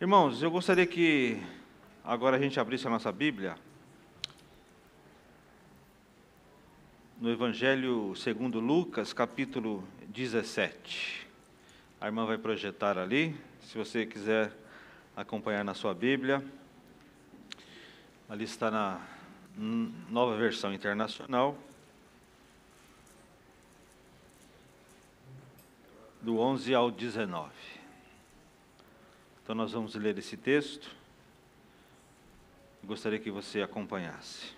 [0.00, 1.42] Irmãos, eu gostaria que
[2.04, 3.56] agora a gente abrisse a nossa Bíblia
[7.20, 11.26] no Evangelho segundo Lucas, capítulo 17.
[12.00, 14.52] A irmã vai projetar ali, se você quiser
[15.16, 16.44] acompanhar na sua Bíblia.
[18.28, 19.04] Ali está na
[19.56, 21.58] nova versão internacional.
[26.22, 27.77] Do 11 ao 19.
[29.48, 30.94] Então nós vamos ler esse texto.
[32.84, 34.52] Gostaria que você acompanhasse.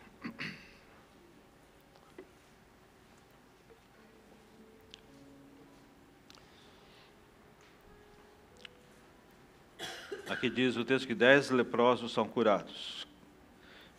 [10.28, 13.06] Aqui diz o texto que dez leprosos são curados.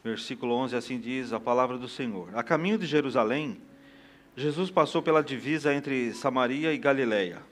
[0.04, 2.38] Versículo 11 assim diz a palavra do Senhor.
[2.38, 3.62] A caminho de Jerusalém,
[4.36, 7.50] Jesus passou pela divisa entre Samaria e Galiléia.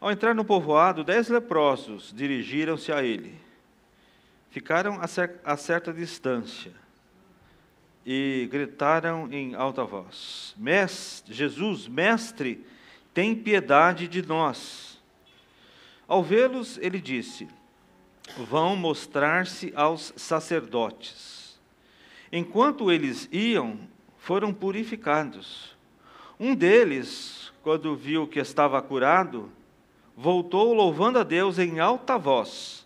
[0.00, 3.34] Ao entrar no povoado, dez leprosos dirigiram-se a ele.
[4.50, 4.98] Ficaram
[5.44, 6.72] a certa distância
[8.06, 12.64] e gritaram em alta voz: Mestre, Jesus, mestre,
[13.12, 14.98] tem piedade de nós.
[16.06, 17.48] Ao vê-los, ele disse:
[18.38, 21.58] Vão mostrar-se aos sacerdotes.
[22.32, 23.78] Enquanto eles iam,
[24.16, 25.76] foram purificados.
[26.38, 29.50] Um deles, quando viu que estava curado,
[30.20, 32.84] voltou louvando a Deus em alta voz,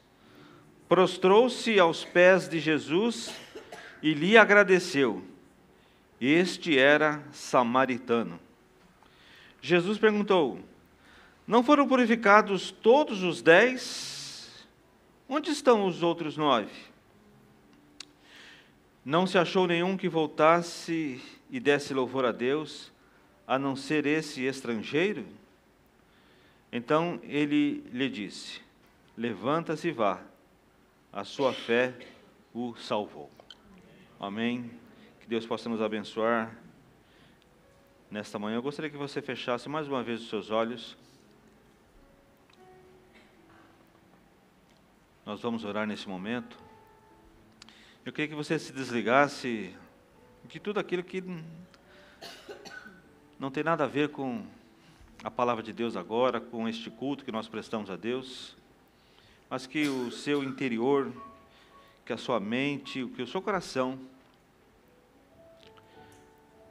[0.87, 3.35] prostrou-se aos pés de Jesus
[4.03, 5.25] e lhe agradeceu.
[6.21, 8.39] Este era samaritano.
[9.63, 10.61] Jesus perguntou:
[11.47, 14.67] Não foram purificados todos os dez?
[15.27, 16.71] Onde estão os outros nove?
[19.03, 21.19] Não se achou nenhum que voltasse
[21.51, 22.93] e desse louvor a Deus,
[23.47, 25.25] a não ser esse estrangeiro?
[26.73, 28.63] Então ele lhe disse:
[29.17, 30.23] Levanta-se e vá,
[31.13, 31.95] a sua fé
[32.55, 33.31] o salvou.
[34.19, 34.71] Amém.
[35.21, 36.57] Que Deus possa nos abençoar
[38.11, 38.57] nesta manhã.
[38.57, 40.97] Eu gostaria que você fechasse mais uma vez os seus olhos.
[45.27, 46.59] Nós vamos orar nesse momento.
[48.05, 49.77] Eu queria que você se desligasse
[50.45, 51.23] de tudo aquilo que
[53.39, 54.45] não tem nada a ver com
[55.23, 58.57] a palavra de Deus agora, com este culto que nós prestamos a Deus,
[59.49, 61.13] mas que o seu interior,
[62.05, 63.99] que a sua mente, que o seu coração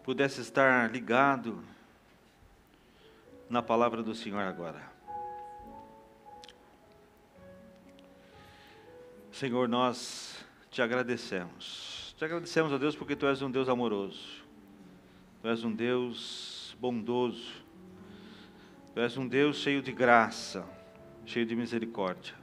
[0.03, 1.63] pudesse estar ligado
[3.49, 4.91] na palavra do Senhor agora.
[9.31, 12.13] Senhor, nós te agradecemos.
[12.17, 14.43] Te agradecemos a Deus porque tu és um Deus amoroso.
[15.41, 17.60] Tu és um Deus bondoso.
[18.93, 20.65] Tu és um Deus cheio de graça,
[21.25, 22.35] cheio de misericórdia.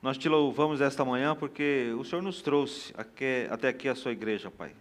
[0.00, 4.50] Nós te louvamos esta manhã porque o Senhor nos trouxe até aqui a sua igreja,
[4.50, 4.74] Pai,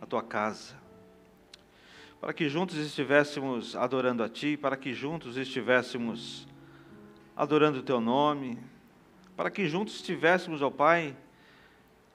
[0.00, 0.76] a tua casa,
[2.20, 6.46] para que juntos estivéssemos adorando a Ti, para que juntos estivéssemos
[7.34, 8.60] adorando o Teu nome,
[9.36, 11.16] para que juntos estivéssemos, ó Pai,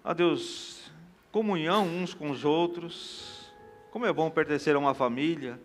[0.01, 0.89] a Deus,
[1.29, 3.51] comunhão uns com os outros.
[3.91, 5.59] Como é bom pertencer a uma família.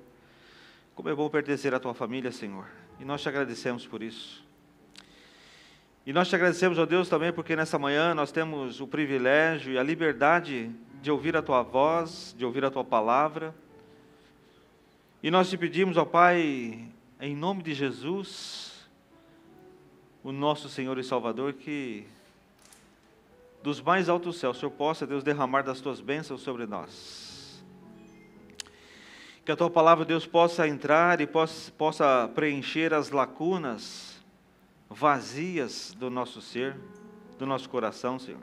[1.00, 2.66] Como é bom pertencer à tua família, Senhor.
[3.00, 4.44] E nós te agradecemos por isso.
[6.04, 9.78] E nós te agradecemos, ó Deus, também porque nessa manhã nós temos o privilégio e
[9.78, 13.54] a liberdade de ouvir a tua voz, de ouvir a tua palavra.
[15.22, 16.86] E nós te pedimos, ó Pai,
[17.18, 18.86] em nome de Jesus,
[20.22, 22.04] o nosso Senhor e Salvador, que
[23.62, 27.29] dos mais altos céus, o Senhor possa, Deus, derramar das tuas bênçãos sobre nós.
[29.50, 34.22] Que a tua palavra, Deus, possa entrar e possa, possa preencher as lacunas
[34.88, 36.76] vazias do nosso ser,
[37.36, 38.42] do nosso coração, Senhor.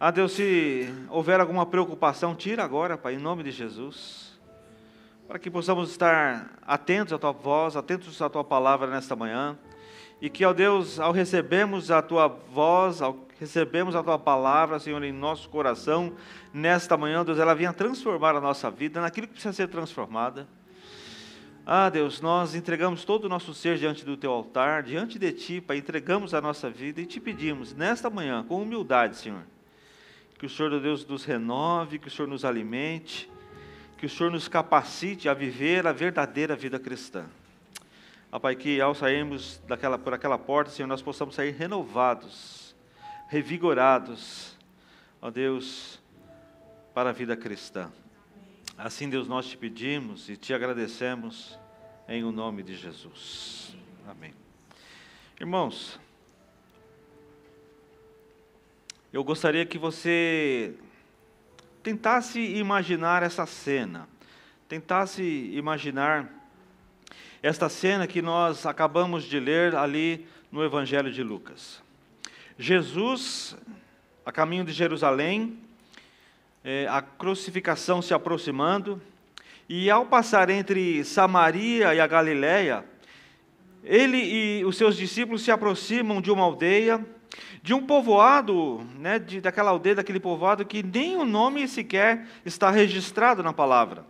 [0.00, 4.40] Ah, Deus, se houver alguma preocupação, tira agora, Pai, em nome de Jesus,
[5.28, 9.58] para que possamos estar atentos à tua voz, atentos à tua palavra nesta manhã,
[10.22, 15.02] e que, ó Deus, ao recebermos a tua voz, ao recebemos a tua palavra, Senhor,
[15.02, 16.12] em nosso coração,
[16.52, 20.48] nesta manhã, Deus, ela venha transformar a nossa vida naquilo que precisa ser transformada.
[21.64, 25.60] Ah, Deus, nós entregamos todo o nosso ser diante do teu altar, diante de ti,
[25.60, 29.42] Pai, entregamos a nossa vida e te pedimos, nesta manhã, com humildade, Senhor,
[30.38, 33.30] que o Senhor, Deus, nos renove, que o Senhor nos alimente,
[33.98, 37.26] que o Senhor nos capacite a viver a verdadeira vida cristã.
[38.32, 42.67] Ah, Pai, que ao sairmos daquela, por aquela porta, Senhor, nós possamos sair renovados,
[43.28, 44.56] revigorados,
[45.20, 46.00] ó Deus,
[46.94, 47.92] para a vida cristã.
[48.76, 51.58] Assim, Deus, nós te pedimos e te agradecemos
[52.08, 53.76] em o nome de Jesus.
[54.08, 54.32] Amém.
[55.38, 56.00] Irmãos,
[59.12, 60.74] eu gostaria que você
[61.82, 64.08] tentasse imaginar essa cena,
[64.68, 66.30] tentasse imaginar
[67.42, 71.82] esta cena que nós acabamos de ler ali no Evangelho de Lucas.
[72.60, 73.56] Jesus,
[74.26, 75.60] a caminho de Jerusalém,
[76.64, 79.00] é, a crucificação se aproximando,
[79.68, 82.84] e ao passar entre Samaria e a Galiléia,
[83.84, 87.06] ele e os seus discípulos se aproximam de uma aldeia,
[87.62, 92.72] de um povoado, né, de, daquela aldeia, daquele povoado que nem o nome sequer está
[92.72, 94.04] registrado na palavra.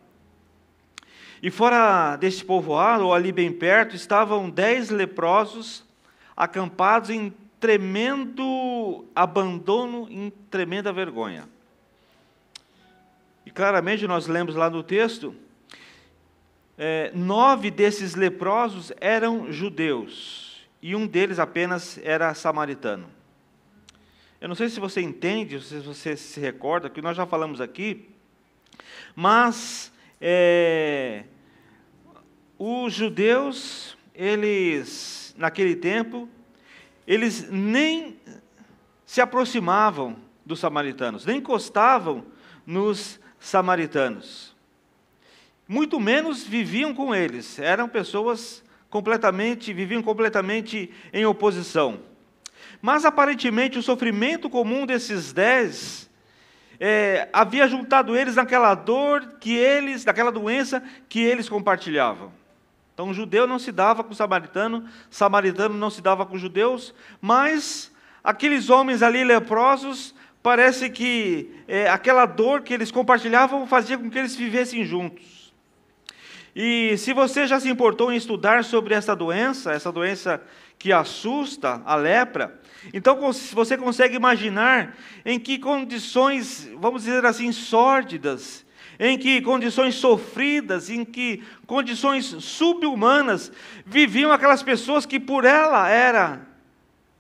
[1.43, 5.85] E fora desse povoado, ou ali bem perto, estavam dez leprosos
[6.35, 11.49] acampados em tremendo abandono, em tremenda vergonha.
[13.45, 15.35] E claramente nós lemos lá no texto,
[16.77, 23.09] é, nove desses leprosos eram judeus, e um deles apenas era samaritano.
[24.41, 28.09] Eu não sei se você entende, se você se recorda, que nós já falamos aqui,
[29.17, 31.25] mas é,
[32.57, 36.29] os judeus, eles, naquele tempo,
[37.09, 38.21] eles nem
[39.07, 40.15] se aproximavam
[40.45, 42.27] dos samaritanos, nem encostavam
[42.67, 44.55] nos samaritanos.
[45.67, 52.01] Muito menos viviam com eles, eram pessoas completamente, viviam completamente em oposição.
[52.83, 56.11] Mas aparentemente o sofrimento comum desses dez
[56.79, 62.38] é, havia juntado eles naquela dor que eles, naquela doença que eles compartilhavam.
[62.99, 66.41] Então, o judeu não se dava com o samaritano, samaritano não se dava com os
[66.41, 67.93] judeus, mas
[68.25, 70.13] aqueles homens ali leprosos,
[70.43, 75.55] parece que é, aquela dor que eles compartilhavam fazia com que eles vivessem juntos.
[76.57, 80.43] E se você já se importou em estudar sobre essa doença, essa doença
[80.77, 82.61] que assusta, a lepra,
[82.93, 83.17] então
[83.53, 88.67] você consegue imaginar em que condições, vamos dizer assim, sórdidas,
[88.99, 93.53] em que condições sofridas, em que condições subhumanas
[93.87, 96.47] viviam aquelas pessoas que por ela era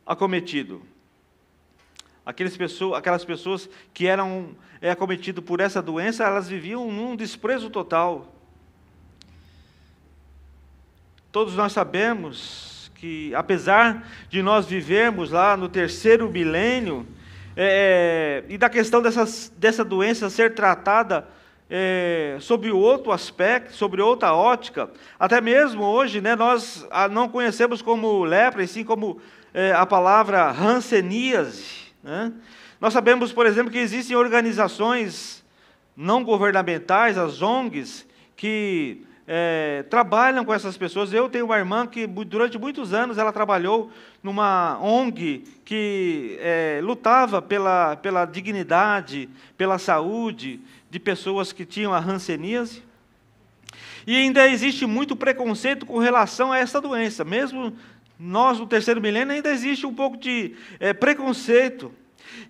[0.05, 0.83] acometido.
[2.27, 7.71] Aquelas pessoas, aquelas pessoas que eram é, acometidas por essa doença, elas viviam num desprezo
[7.71, 8.35] total.
[11.31, 17.07] Todos nós sabemos que, apesar de nós vivermos lá no terceiro milênio,
[17.57, 21.27] é, é, e da questão dessas, dessa doença ser tratada
[21.70, 28.25] é, sobre outro aspecto, sobre outra ótica, até mesmo hoje né, nós não conhecemos como
[28.25, 29.20] lepra, e sim como
[29.53, 31.93] é, a palavra hanseníase.
[32.03, 32.32] Né?
[32.81, 35.44] Nós sabemos, por exemplo, que existem organizações
[35.97, 38.06] não governamentais, as ONGs,
[38.37, 41.12] que é, trabalham com essas pessoas.
[41.12, 43.91] Eu tenho uma irmã que durante muitos anos ela trabalhou
[44.23, 51.99] numa ONG que é, lutava pela, pela dignidade, pela saúde de pessoas que tinham a
[51.99, 52.82] hanseníase.
[54.06, 57.25] E ainda existe muito preconceito com relação a essa doença.
[57.25, 57.76] Mesmo
[58.19, 61.93] nós, no terceiro milênio, ainda existe um pouco de é, preconceito.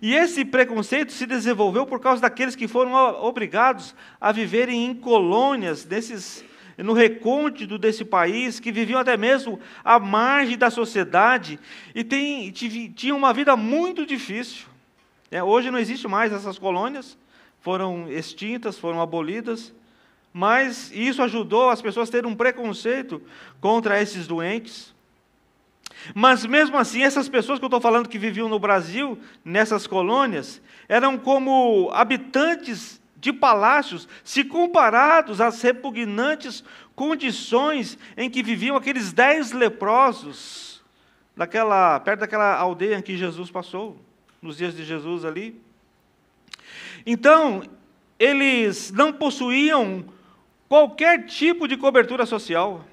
[0.01, 5.85] E esse preconceito se desenvolveu por causa daqueles que foram obrigados a viverem em colônias,
[5.85, 6.43] nesses
[6.83, 11.59] no recôndito desse país, que viviam até mesmo à margem da sociedade
[11.93, 12.03] e
[12.95, 14.65] tinham uma vida muito difícil.
[15.29, 17.17] É, hoje não existe mais essas colônias,
[17.61, 19.73] foram extintas, foram abolidas,
[20.31, 23.21] mas isso ajudou as pessoas a terem um preconceito
[23.59, 24.93] contra esses doentes.
[26.13, 30.61] Mas mesmo assim, essas pessoas que eu estou falando que viviam no Brasil, nessas colônias,
[30.87, 36.63] eram como habitantes de palácios, se comparados às repugnantes
[36.95, 40.81] condições em que viviam aqueles dez leprosos,
[41.35, 43.97] daquela, perto daquela aldeia em que Jesus passou,
[44.41, 45.59] nos dias de Jesus ali.
[47.05, 47.63] Então,
[48.17, 50.05] eles não possuíam
[50.67, 52.85] qualquer tipo de cobertura social,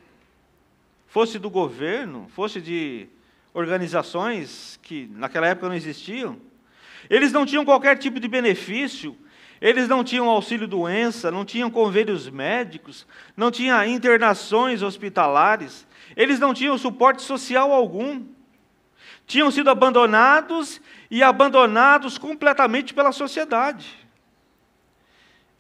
[1.09, 3.09] fosse do governo, fosse de
[3.53, 6.37] organizações que naquela época não existiam.
[7.09, 9.17] Eles não tinham qualquer tipo de benefício,
[9.61, 13.07] eles não tinham auxílio doença, não tinham convênios médicos,
[13.37, 18.25] não tinham internações hospitalares, eles não tinham suporte social algum.
[19.27, 24.07] Tinham sido abandonados e abandonados completamente pela sociedade.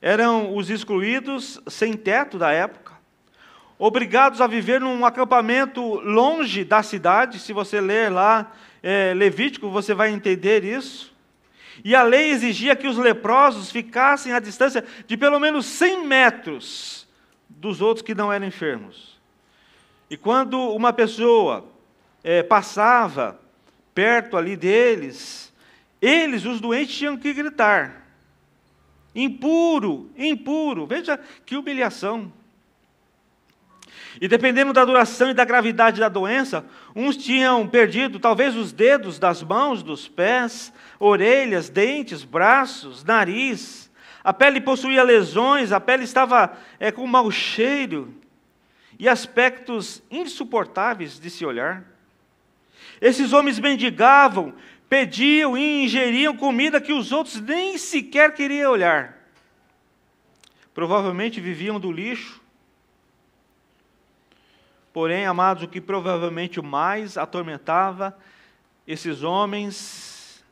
[0.01, 2.95] Eram os excluídos sem teto da época,
[3.79, 7.39] obrigados a viver num acampamento longe da cidade.
[7.39, 11.15] Se você ler lá é, Levítico, você vai entender isso.
[11.85, 17.07] E a lei exigia que os leprosos ficassem à distância de pelo menos 100 metros
[17.49, 19.19] dos outros que não eram enfermos.
[20.09, 21.67] E quando uma pessoa
[22.23, 23.39] é, passava
[23.97, 25.51] perto ali deles,
[26.03, 28.07] eles, os doentes, tinham que gritar:
[29.15, 30.87] impuro, impuro.
[30.87, 32.31] Veja que humilhação.
[34.21, 39.19] E dependendo da duração e da gravidade da doença, uns tinham perdido talvez os dedos
[39.19, 43.91] das mãos, dos pés, orelhas, dentes, braços, nariz.
[44.23, 48.15] A pele possuía lesões, a pele estava é, com mau cheiro
[48.99, 51.96] e aspectos insuportáveis de se olhar.
[53.01, 54.55] Esses homens mendigavam,
[54.89, 59.17] pediam e ingeriam comida que os outros nem sequer queriam olhar.
[60.75, 62.41] Provavelmente viviam do lixo.
[64.93, 68.17] Porém, amados, o que provavelmente mais atormentava
[68.87, 70.43] esses homens,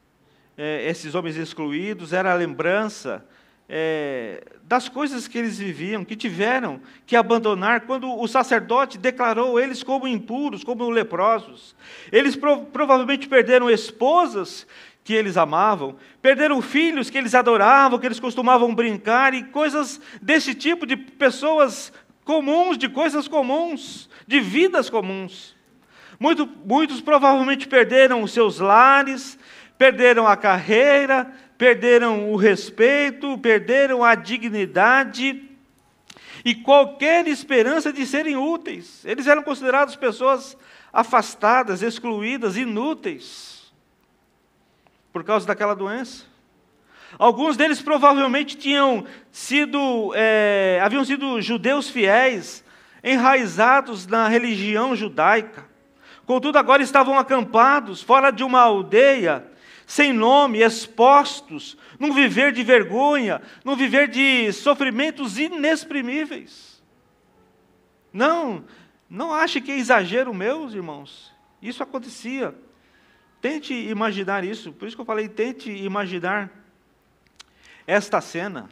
[0.56, 3.26] é, esses homens excluídos, era a lembrança
[3.68, 9.82] é, das coisas que eles viviam, que tiveram que abandonar quando o sacerdote declarou eles
[9.82, 11.74] como impuros, como leprosos.
[12.12, 14.66] Eles prov provavelmente perderam esposas
[15.02, 20.54] que eles amavam, perderam filhos que eles adoravam, que eles costumavam brincar, e coisas desse
[20.54, 21.92] tipo de pessoas
[22.24, 25.54] comuns, de coisas comuns, de vidas comuns.
[26.18, 29.38] Muito, muitos provavelmente perderam os seus lares,
[29.76, 35.48] perderam a carreira, perderam o respeito, perderam a dignidade
[36.44, 39.04] e qualquer esperança de serem úteis.
[39.04, 40.56] Eles eram considerados pessoas
[40.92, 43.72] afastadas, excluídas, inúteis,
[45.12, 46.24] por causa daquela doença.
[47.18, 52.64] Alguns deles provavelmente tinham sido, é, haviam sido judeus fiéis,
[53.02, 55.64] enraizados na religião judaica.
[56.26, 59.44] Contudo, agora estavam acampados fora de uma aldeia
[59.94, 66.82] sem nome, expostos, num viver de vergonha, num viver de sofrimentos inexprimíveis.
[68.12, 68.64] Não,
[69.08, 71.32] não ache que é exagero, meus irmãos.
[71.62, 72.52] Isso acontecia.
[73.40, 74.72] Tente imaginar isso.
[74.72, 76.50] Por isso que eu falei, tente imaginar
[77.86, 78.68] esta cena.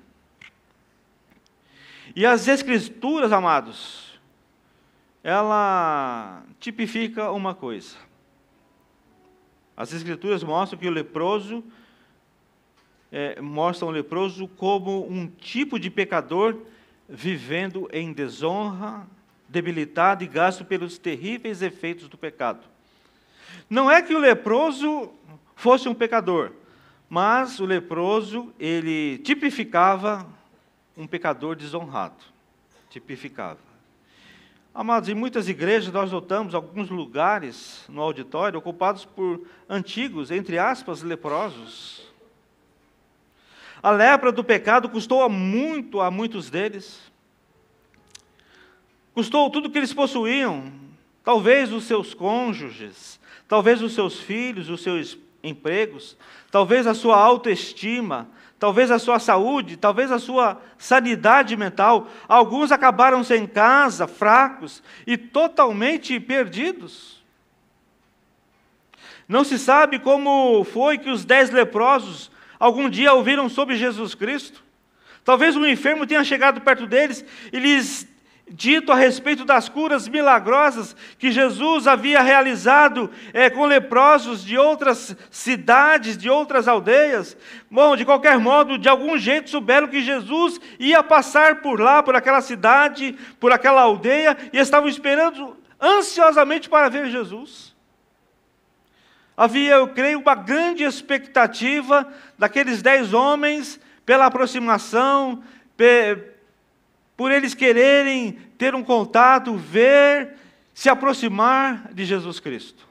[2.16, 4.20] E as escrituras, amados,
[5.22, 7.96] ela tipifica uma coisa.
[9.76, 11.64] As Escrituras mostram que o leproso,
[13.10, 16.56] é, mostram o leproso como um tipo de pecador
[17.08, 19.06] vivendo em desonra,
[19.48, 22.66] debilitado e gasto pelos terríveis efeitos do pecado.
[23.68, 25.12] Não é que o leproso
[25.54, 26.52] fosse um pecador,
[27.08, 30.26] mas o leproso, ele tipificava
[30.96, 32.24] um pecador desonrado.
[32.88, 33.71] Tipificava.
[34.74, 41.02] Amados, em muitas igrejas nós notamos alguns lugares no auditório ocupados por antigos, entre aspas,
[41.02, 42.10] leprosos.
[43.82, 47.12] A lepra do pecado custou muito a muitos deles.
[49.12, 50.72] Custou tudo que eles possuíam,
[51.22, 56.16] talvez os seus cônjuges, talvez os seus filhos, os seus empregos,
[56.50, 58.26] talvez a sua autoestima,
[58.62, 62.06] talvez a sua saúde, talvez a sua sanidade mental.
[62.28, 67.20] Alguns acabaram sem casa, fracos e totalmente perdidos.
[69.26, 74.62] Não se sabe como foi que os dez leprosos algum dia ouviram sobre Jesus Cristo.
[75.24, 78.06] Talvez um enfermo tenha chegado perto deles e lhes
[78.52, 85.16] dito a respeito das curas milagrosas que Jesus havia realizado é, com leprosos de outras
[85.30, 87.36] cidades, de outras aldeias.
[87.70, 92.14] Bom, de qualquer modo, de algum jeito souberam que Jesus ia passar por lá, por
[92.14, 97.74] aquela cidade, por aquela aldeia, e estavam esperando ansiosamente para ver Jesus.
[99.34, 102.06] Havia, eu creio, uma grande expectativa
[102.38, 105.42] daqueles dez homens pela aproximação,
[107.16, 110.34] por eles quererem ter um contato, ver,
[110.74, 112.86] se aproximar de Jesus Cristo.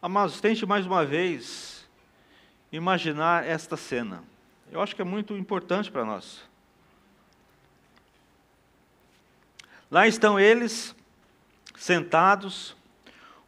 [0.00, 1.86] Amados, tente mais uma vez
[2.72, 4.22] imaginar esta cena.
[4.70, 6.42] Eu acho que é muito importante para nós.
[9.90, 10.94] Lá estão eles,
[11.76, 12.76] sentados,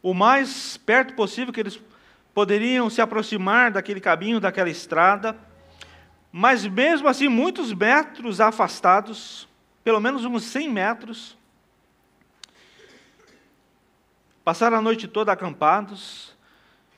[0.01, 1.79] o mais perto possível que eles
[2.33, 5.37] poderiam se aproximar daquele caminho, daquela estrada
[6.31, 9.47] mas mesmo assim, muitos metros afastados,
[9.83, 11.37] pelo menos uns 100 metros,
[14.43, 16.35] passaram a noite toda acampados,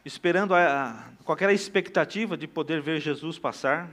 [0.03, 3.89] esperando a, com aquela expectativa de poder ver Jesus passar.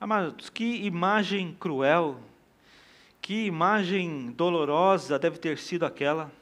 [0.00, 2.20] Amados, que imagem cruel,
[3.20, 6.32] que imagem dolorosa deve ter sido aquela.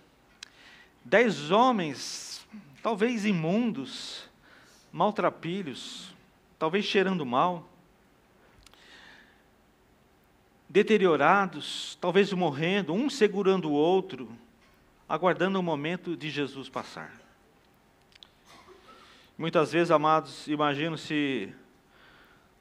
[1.04, 2.46] Dez homens,
[2.82, 4.28] talvez imundos,
[4.92, 6.07] maltrapilhos,
[6.58, 7.68] talvez cheirando mal,
[10.68, 14.28] deteriorados, talvez morrendo, um segurando o outro,
[15.08, 17.12] aguardando o momento de Jesus passar.
[19.36, 21.54] Muitas vezes, amados, imagino se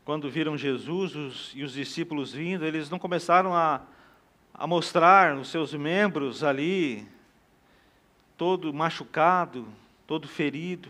[0.05, 3.81] quando viram Jesus os, e os discípulos vindo, eles não começaram a,
[4.53, 7.05] a mostrar os seus membros ali,
[8.37, 9.67] todo machucado,
[10.05, 10.89] todo ferido.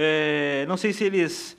[0.00, 1.56] É, não sei se eles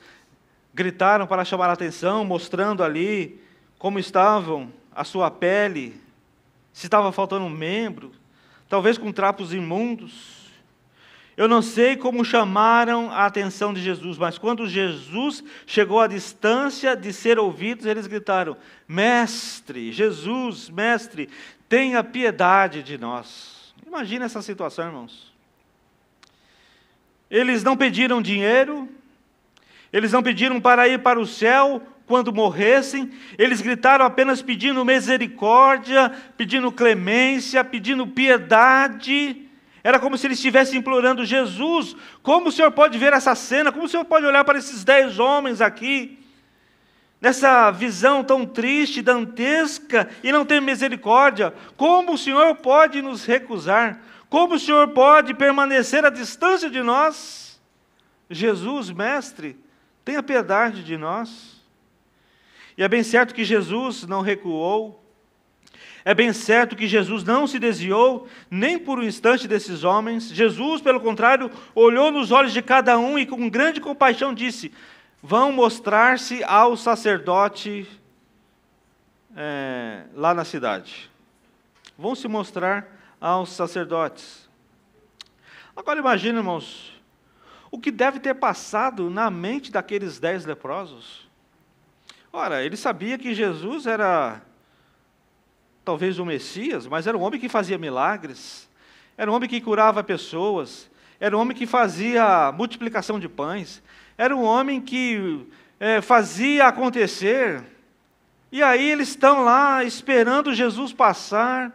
[0.74, 3.38] gritaram para chamar a atenção, mostrando ali
[3.77, 6.00] como estavam a sua pele,
[6.72, 8.13] se estava faltando um membro,
[8.69, 10.48] talvez com trapos imundos.
[11.36, 16.96] Eu não sei como chamaram a atenção de Jesus, mas quando Jesus chegou à distância
[16.96, 18.55] de ser ouvidos, eles gritaram:
[18.88, 21.27] Mestre, Jesus, Mestre,
[21.67, 23.74] tenha piedade de nós.
[23.86, 25.29] Imagina essa situação, irmãos.
[27.30, 28.90] Eles não pediram dinheiro,
[29.94, 36.12] eles não pediram para ir para o céu quando morressem, eles gritaram apenas pedindo misericórdia,
[36.36, 39.48] pedindo clemência, pedindo piedade.
[39.84, 43.72] Era como se eles estivessem implorando: Jesus, como o Senhor pode ver essa cena?
[43.72, 46.18] Como o Senhor pode olhar para esses dez homens aqui,
[47.22, 51.54] nessa visão tão triste, dantesca, e não ter misericórdia?
[51.78, 54.02] Como o Senhor pode nos recusar?
[54.30, 57.60] Como o Senhor pode permanecer à distância de nós?
[58.30, 59.58] Jesus, Mestre,
[60.06, 61.60] tenha piedade de nós.
[62.78, 65.04] E é bem certo que Jesus não recuou,
[66.06, 70.30] é bem certo que Jesus não se desviou nem por um instante desses homens.
[70.30, 74.72] Jesus, pelo contrário, olhou nos olhos de cada um e com grande compaixão disse:
[75.22, 77.86] Vão mostrar-se ao sacerdote
[79.36, 81.12] é, lá na cidade.
[81.98, 84.50] Vão se mostrar aos sacerdotes.
[85.76, 86.94] Agora imagine, irmãos,
[87.72, 91.28] o que deve ter passado na mente daqueles dez leprosos.
[92.32, 94.42] Ora, ele sabia que Jesus era
[95.84, 98.70] talvez o Messias, mas era um homem que fazia milagres,
[99.18, 103.82] era um homem que curava pessoas, era um homem que fazia multiplicação de pães,
[104.17, 105.48] era um homem que
[105.80, 107.63] é, fazia acontecer.
[108.52, 111.74] E aí eles estão lá esperando Jesus passar,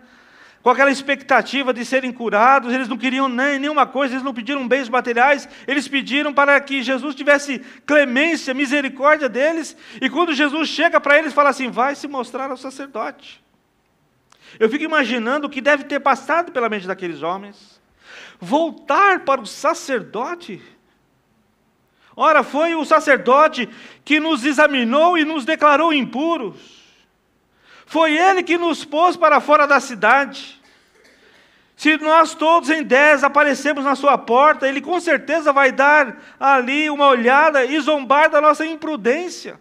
[0.64, 4.66] com aquela expectativa de serem curados, eles não queriam nem nenhuma coisa, eles não pediram
[4.66, 10.98] bens materiais, eles pediram para que Jesus tivesse clemência, misericórdia deles, e quando Jesus chega
[10.98, 13.44] para eles, fala assim: vai se mostrar ao sacerdote.
[14.59, 17.79] Eu fico imaginando o que deve ter passado pela mente daqueles homens.
[18.40, 20.62] Voltar para o sacerdote.
[22.16, 23.68] Ora, foi o sacerdote
[24.03, 26.84] que nos examinou e nos declarou impuros.
[27.87, 30.61] Foi ele que nos pôs para fora da cidade.
[31.77, 36.88] Se nós todos em dez aparecemos na sua porta, ele com certeza vai dar ali
[36.88, 39.61] uma olhada e zombar da nossa imprudência.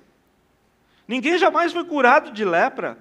[1.07, 2.97] Ninguém jamais foi curado de lepra.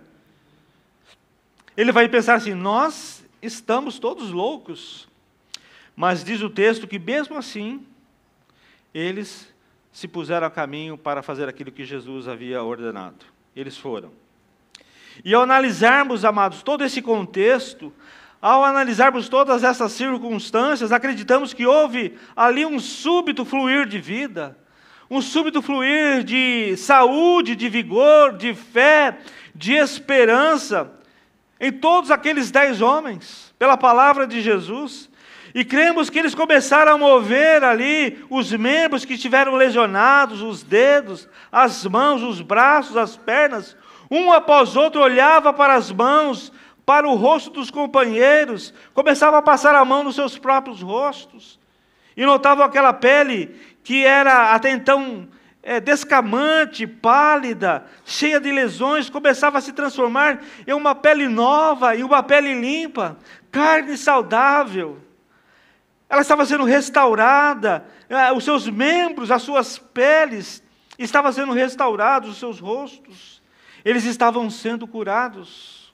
[1.77, 5.09] Ele vai pensar assim: nós estamos todos loucos.
[5.95, 7.87] Mas diz o texto que, mesmo assim,
[8.95, 9.53] eles
[9.93, 13.27] se puseram a caminho para fazer aquilo que Jesus havia ordenado.
[13.55, 14.11] Eles foram.
[15.25, 17.93] E ao analisarmos, amados, todo esse contexto,
[18.41, 24.57] ao analisarmos todas essas circunstâncias, acreditamos que houve ali um súbito fluir de vida,
[25.09, 29.19] um súbito fluir de saúde, de vigor, de fé,
[29.55, 30.91] de esperança,
[31.61, 35.09] em todos aqueles dez homens, pela palavra de Jesus,
[35.55, 41.29] e cremos que eles começaram a mover ali os membros que estiveram lesionados, os dedos,
[41.51, 43.77] as mãos, os braços, as pernas,
[44.13, 46.53] um após outro olhava para as mãos,
[46.85, 51.59] para o rosto dos companheiros, começava a passar a mão nos seus próprios rostos,
[52.15, 55.27] e notavam aquela pele que era até então
[55.63, 62.03] é, descamante, pálida, cheia de lesões, começava a se transformar em uma pele nova, em
[62.03, 63.17] uma pele limpa,
[63.51, 64.99] carne saudável.
[66.07, 70.63] Ela estava sendo restaurada, é, os seus membros, as suas peles
[70.99, 73.42] estavam sendo restaurados, os seus rostos,
[73.85, 75.93] eles estavam sendo curados.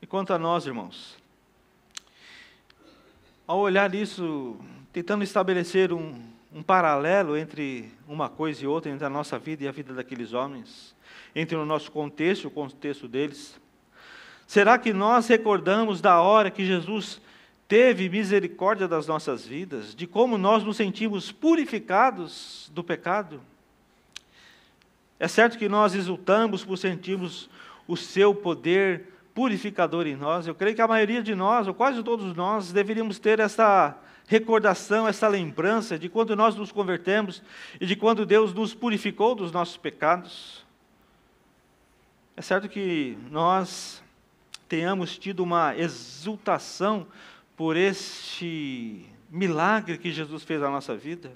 [0.00, 1.16] E quanto a nós, irmãos,
[3.46, 4.56] ao olhar isso,
[4.92, 6.22] tentando estabelecer um,
[6.54, 10.32] um paralelo entre uma coisa e outra, entre a nossa vida e a vida daqueles
[10.32, 10.94] homens,
[11.34, 13.60] entre o nosso contexto e o contexto deles,
[14.46, 17.20] será que nós recordamos da hora que Jesus
[17.68, 23.40] teve misericórdia das nossas vidas, de como nós nos sentimos purificados do pecado?
[25.18, 27.48] É certo que nós exultamos por sentirmos
[27.86, 30.46] o seu poder purificador em nós.
[30.46, 33.96] Eu creio que a maioria de nós, ou quase todos nós, deveríamos ter essa
[34.26, 37.42] recordação, essa lembrança de quando nós nos convertemos
[37.80, 40.64] e de quando Deus nos purificou dos nossos pecados.
[42.36, 44.02] É certo que nós
[44.68, 47.06] tenhamos tido uma exultação
[47.56, 51.32] por este milagre que Jesus fez na nossa vida.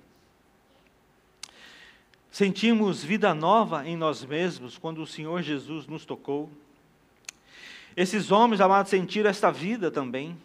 [2.31, 6.51] Sentimos vida nova em nós mesmos quando o Senhor Jesus nos tocou.
[7.97, 10.37] Esses homens, amados, sentiram esta vida também.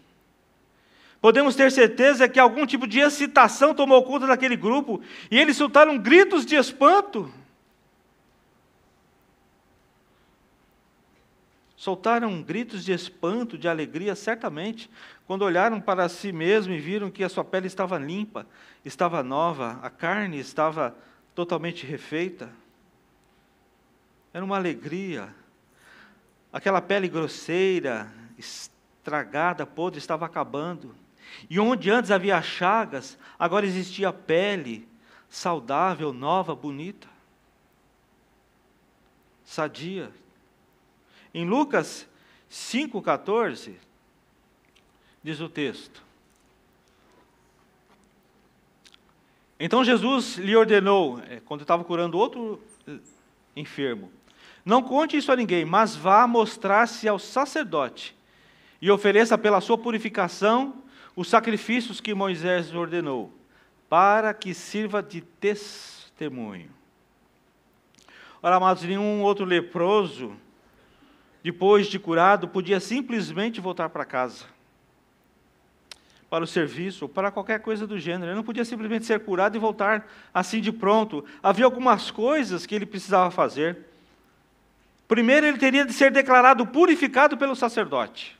[1.19, 5.97] Podemos ter certeza que algum tipo de excitação tomou conta daquele grupo e eles soltaram
[5.97, 7.31] gritos de espanto.
[11.81, 14.87] Soltaram gritos de espanto, de alegria, certamente,
[15.25, 18.45] quando olharam para si mesmos e viram que a sua pele estava limpa,
[18.85, 20.95] estava nova, a carne estava
[21.33, 22.51] totalmente refeita.
[24.31, 25.33] Era uma alegria.
[26.53, 30.93] Aquela pele grosseira, estragada, podre, estava acabando.
[31.49, 34.87] E onde antes havia chagas, agora existia pele
[35.27, 37.07] saudável, nova, bonita,
[39.43, 40.20] sadia.
[41.33, 42.07] Em Lucas
[42.49, 43.75] 5,14,
[45.23, 46.03] diz o texto:
[49.59, 52.97] Então Jesus lhe ordenou, é, quando estava curando outro é,
[53.55, 54.11] enfermo,
[54.65, 58.15] não conte isso a ninguém, mas vá mostrar-se ao sacerdote
[58.81, 60.81] e ofereça pela sua purificação
[61.15, 63.33] os sacrifícios que Moisés ordenou,
[63.87, 66.69] para que sirva de testemunho.
[68.41, 70.35] Ora, amados, nenhum outro leproso
[71.43, 74.45] depois de curado, podia simplesmente voltar para casa,
[76.29, 78.27] para o serviço, ou para qualquer coisa do gênero.
[78.27, 81.25] Ele não podia simplesmente ser curado e voltar assim de pronto.
[81.41, 83.77] Havia algumas coisas que ele precisava fazer.
[85.07, 88.39] Primeiro, ele teria de ser declarado purificado pelo sacerdote.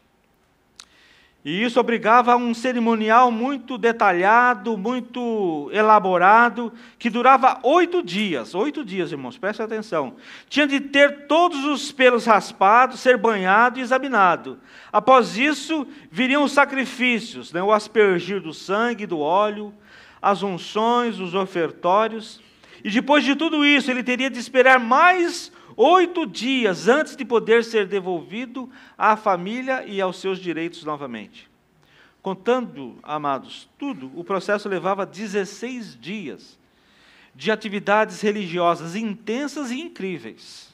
[1.43, 8.53] E isso obrigava a um cerimonial muito detalhado, muito elaborado, que durava oito dias.
[8.53, 10.15] Oito dias, irmãos, preste atenção.
[10.47, 14.59] Tinha de ter todos os pelos raspados, ser banhado e examinado.
[14.93, 19.73] Após isso, viriam os sacrifícios, né, o aspergir do sangue, do óleo,
[20.21, 22.39] as unções, os ofertórios.
[22.83, 27.63] E depois de tudo isso, ele teria de esperar mais oito dias antes de poder
[27.63, 31.49] ser devolvido à família e aos seus direitos novamente.
[32.21, 36.59] Contando, amados, tudo, o processo levava 16 dias
[37.33, 40.69] de atividades religiosas intensas e incríveis.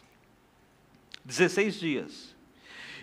[1.24, 2.36] 16 dias.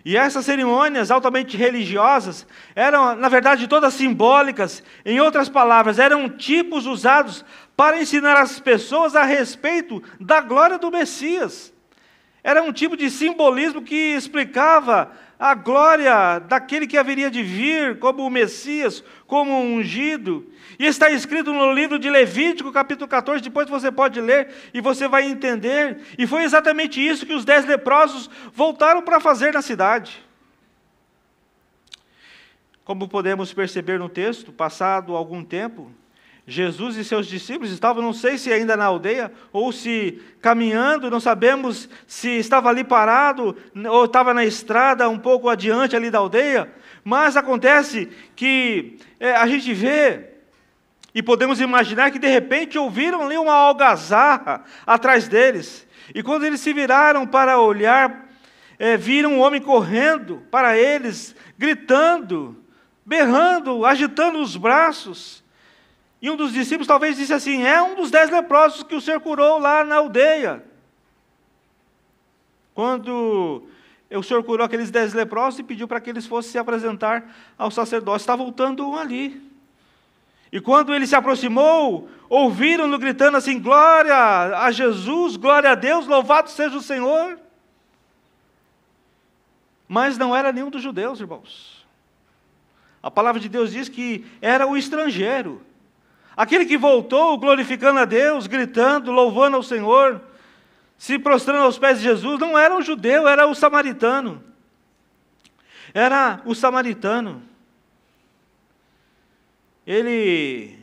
[0.03, 4.83] E essas cerimônias altamente religiosas eram, na verdade, todas simbólicas.
[5.03, 7.43] Em outras palavras, eram tipos usados
[7.75, 11.73] para ensinar as pessoas a respeito da glória do Messias.
[12.45, 18.23] Era um tipo de simbolismo que explicava a glória daquele que haveria de vir como
[18.23, 20.45] o Messias, como ungido.
[20.77, 25.07] E está escrito no livro de Levítico, capítulo 14, depois você pode ler e você
[25.07, 25.97] vai entender.
[26.19, 30.23] E foi exatamente isso que os dez leprosos voltaram para fazer na cidade.
[32.83, 35.91] Como podemos perceber no texto, passado algum tempo,
[36.47, 41.19] Jesus e seus discípulos estavam, não sei se ainda na aldeia ou se caminhando, não
[41.19, 43.57] sabemos se estava ali parado
[43.89, 46.71] ou estava na estrada um pouco adiante ali da aldeia,
[47.03, 50.35] mas acontece que é, a gente vê
[51.15, 56.59] e podemos imaginar que de repente ouviram ali uma algazarra atrás deles, e quando eles
[56.59, 58.27] se viraram para olhar,
[58.77, 62.61] é, viram um homem correndo para eles, gritando,
[63.05, 65.44] berrando, agitando os braços.
[66.21, 69.19] E um dos discípulos talvez disse assim: é um dos dez leprosos que o Senhor
[69.19, 70.63] curou lá na aldeia.
[72.73, 73.63] Quando
[74.11, 77.71] o Senhor curou aqueles dez leprosos e pediu para que eles fossem se apresentar ao
[77.71, 79.41] sacerdócio, está voltando um ali.
[80.51, 84.15] E quando ele se aproximou, ouviram-no gritando assim: Glória
[84.59, 87.39] a Jesus, glória a Deus, louvado seja o Senhor.
[89.87, 91.85] Mas não era nenhum dos judeus, irmãos.
[93.01, 95.61] A palavra de Deus diz que era o estrangeiro.
[96.35, 100.21] Aquele que voltou glorificando a Deus, gritando, louvando ao Senhor,
[100.97, 104.43] se prostrando aos pés de Jesus, não era um judeu, era o samaritano.
[105.93, 107.41] Era o samaritano.
[109.87, 110.77] Ele,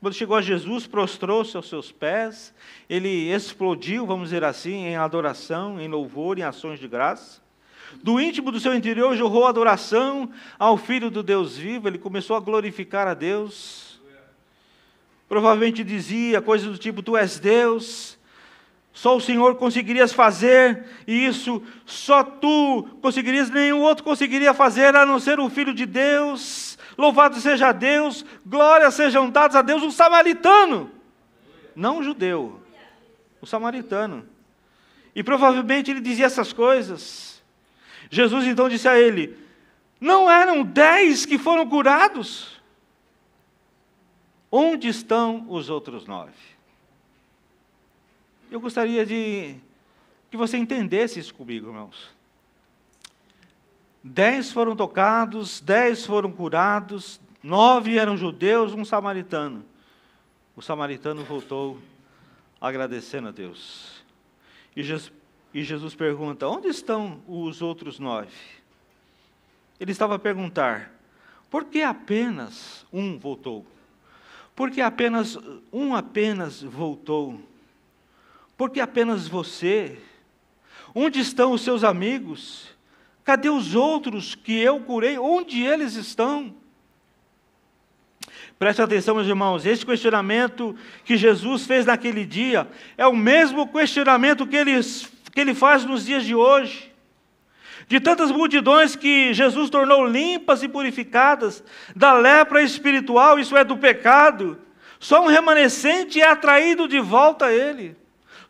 [0.00, 2.54] quando chegou a Jesus, prostrou-se aos seus pés,
[2.88, 7.40] ele explodiu, vamos dizer assim, em adoração, em louvor, em ações de graça.
[8.02, 12.40] Do íntimo do seu interior jorrou adoração ao Filho do Deus vivo, ele começou a
[12.40, 13.87] glorificar a Deus
[15.28, 18.18] Provavelmente dizia coisas do tipo: Tu és Deus,
[18.92, 25.20] só o Senhor conseguirias fazer isso, só tu conseguirias, nenhum outro conseguiria fazer a não
[25.20, 26.78] ser o Filho de Deus.
[26.96, 30.90] Louvado seja Deus, glórias sejam dadas a Deus, um samaritano,
[31.76, 32.60] não um judeu,
[33.40, 34.26] o samaritano.
[35.14, 37.40] E provavelmente ele dizia essas coisas.
[38.10, 39.36] Jesus então disse a ele:
[40.00, 42.57] Não eram dez que foram curados?
[44.50, 46.32] Onde estão os outros nove?
[48.50, 49.56] Eu gostaria de
[50.30, 52.10] que você entendesse isso comigo, irmãos.
[54.02, 59.64] Dez foram tocados, dez foram curados, nove eram judeus, um samaritano.
[60.56, 61.78] O samaritano voltou
[62.60, 64.02] agradecendo a Deus.
[64.74, 65.12] E Jesus,
[65.52, 68.32] e Jesus pergunta: Onde estão os outros nove?
[69.78, 70.90] Ele estava a perguntar:
[71.50, 73.66] Por que apenas um voltou?
[74.58, 75.38] Por que apenas
[75.72, 77.40] um apenas voltou?
[78.56, 79.96] Por que apenas você?
[80.92, 82.68] Onde estão os seus amigos?
[83.22, 85.16] Cadê os outros que eu curei?
[85.16, 86.52] Onde eles estão?
[88.58, 94.44] Preste atenção, meus irmãos, este questionamento que Jesus fez naquele dia é o mesmo questionamento
[94.44, 94.72] que ele,
[95.32, 96.92] que ele faz nos dias de hoje.
[97.88, 101.64] De tantas multidões que Jesus tornou limpas e purificadas
[101.96, 104.58] da lepra espiritual, isso é, do pecado,
[105.00, 107.96] só um remanescente é atraído de volta a Ele.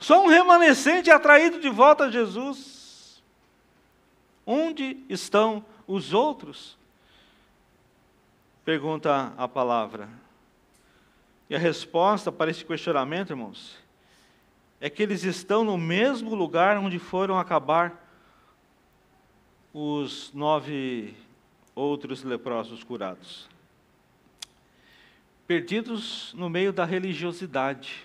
[0.01, 3.23] Só um remanescente é atraído de volta a Jesus.
[4.45, 6.77] Onde estão os outros?
[8.65, 10.09] Pergunta a palavra.
[11.49, 13.79] E a resposta para esse questionamento, irmãos,
[14.81, 18.08] é que eles estão no mesmo lugar onde foram acabar
[19.81, 21.15] os nove
[21.73, 23.49] outros leprosos curados.
[25.47, 28.05] Perdidos no meio da religiosidade.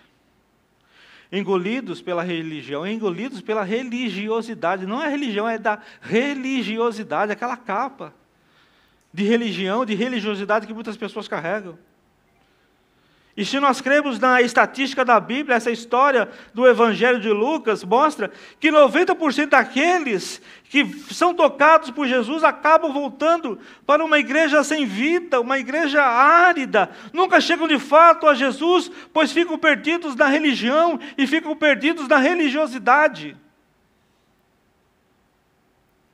[1.31, 4.85] Engolidos pela religião, engolidos pela religiosidade.
[4.85, 8.13] Não é religião, é da religiosidade, aquela capa
[9.11, 11.77] de religião, de religiosidade que muitas pessoas carregam.
[13.35, 18.31] E se nós cremos na estatística da Bíblia, essa história do Evangelho de Lucas mostra
[18.59, 25.41] que 90% daqueles que são tocados por Jesus acabam voltando para uma igreja sem vida,
[25.41, 26.91] uma igreja árida.
[27.11, 32.17] Nunca chegam de fato a Jesus, pois ficam perdidos na religião e ficam perdidos na
[32.17, 33.35] religiosidade.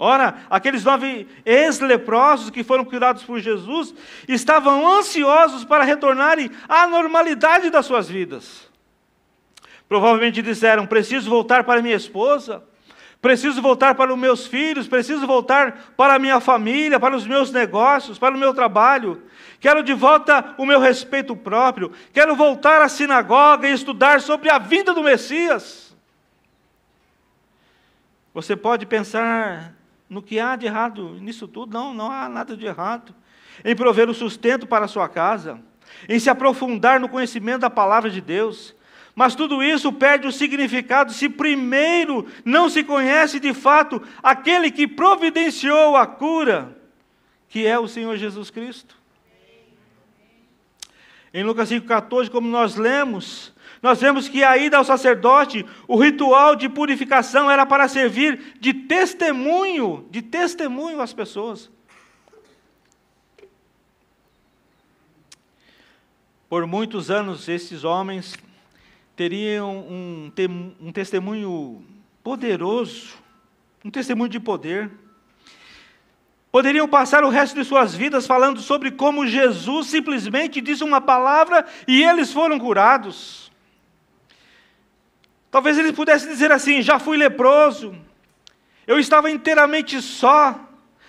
[0.02, 3.94] Ora, aqueles nove ex-leprosos que foram curados por Jesus
[4.30, 8.72] estavam ansiosos para retornarem à normalidade das suas vidas.
[9.90, 12.64] Provavelmente disseram: preciso voltar para minha esposa,
[13.22, 17.52] preciso voltar para os meus filhos, preciso voltar para a minha família, para os meus
[17.52, 19.22] negócios, para o meu trabalho.
[19.60, 24.60] Quero de volta o meu respeito próprio, quero voltar à sinagoga e estudar sobre a
[24.60, 25.94] vida do Messias.
[28.34, 29.78] Você pode pensar
[30.10, 31.74] no que há de errado nisso tudo.
[31.74, 33.14] Não, não há nada de errado.
[33.64, 35.62] Em prover o sustento para a sua casa,
[36.08, 38.76] em se aprofundar no conhecimento da palavra de Deus.
[39.14, 44.88] Mas tudo isso perde o significado se primeiro não se conhece de fato aquele que
[44.88, 46.78] providenciou a cura,
[47.50, 48.98] que é o Senhor Jesus Cristo.
[51.34, 56.56] Em Lucas 5,14, como nós lemos, nós vemos que a ida ao sacerdote, o ritual
[56.56, 61.70] de purificação era para servir de testemunho, de testemunho às pessoas.
[66.50, 68.36] Por muitos anos, esses homens
[69.16, 70.32] teriam um,
[70.82, 71.86] um testemunho
[72.24, 73.16] poderoso,
[73.86, 74.92] um testemunho de poder.
[76.52, 81.66] Poderiam passar o resto de suas vidas falando sobre como Jesus simplesmente disse uma palavra
[81.88, 83.49] e eles foram curados.
[85.52, 87.96] Talvez ele pudesse dizer assim: já fui leproso,
[88.86, 90.60] eu estava inteiramente só,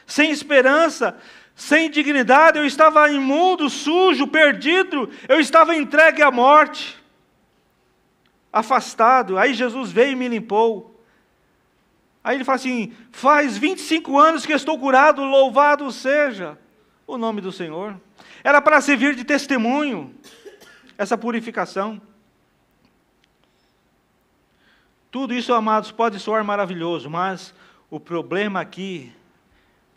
[0.07, 1.17] sem esperança,
[1.55, 6.99] sem dignidade, eu estava imundo, sujo, perdido, eu estava entregue à morte,
[8.53, 9.37] afastado.
[9.39, 11.03] Aí Jesus veio e me limpou.
[12.25, 16.59] Aí ele fala assim: faz 25 anos que estou curado, louvado seja
[17.07, 18.01] o nome do Senhor.
[18.43, 20.15] Era para servir de testemunho
[20.97, 22.01] essa purificação.
[25.11, 27.53] Tudo isso, amados, pode soar maravilhoso, mas
[27.91, 29.13] o problema aqui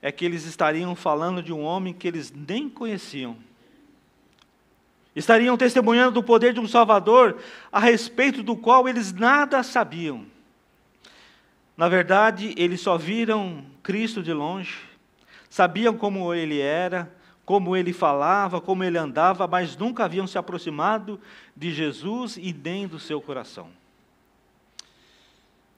[0.01, 3.37] é que eles estariam falando de um homem que eles nem conheciam.
[5.15, 7.37] Estariam testemunhando do poder de um Salvador
[7.71, 10.25] a respeito do qual eles nada sabiam.
[11.77, 14.79] Na verdade, eles só viram Cristo de longe,
[15.47, 17.13] sabiam como ele era,
[17.45, 21.19] como ele falava, como ele andava, mas nunca haviam se aproximado
[21.55, 23.82] de Jesus e nem do seu coração.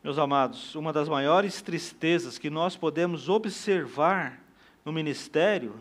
[0.05, 4.39] Meus amados, uma das maiores tristezas que nós podemos observar
[4.85, 5.73] no ministério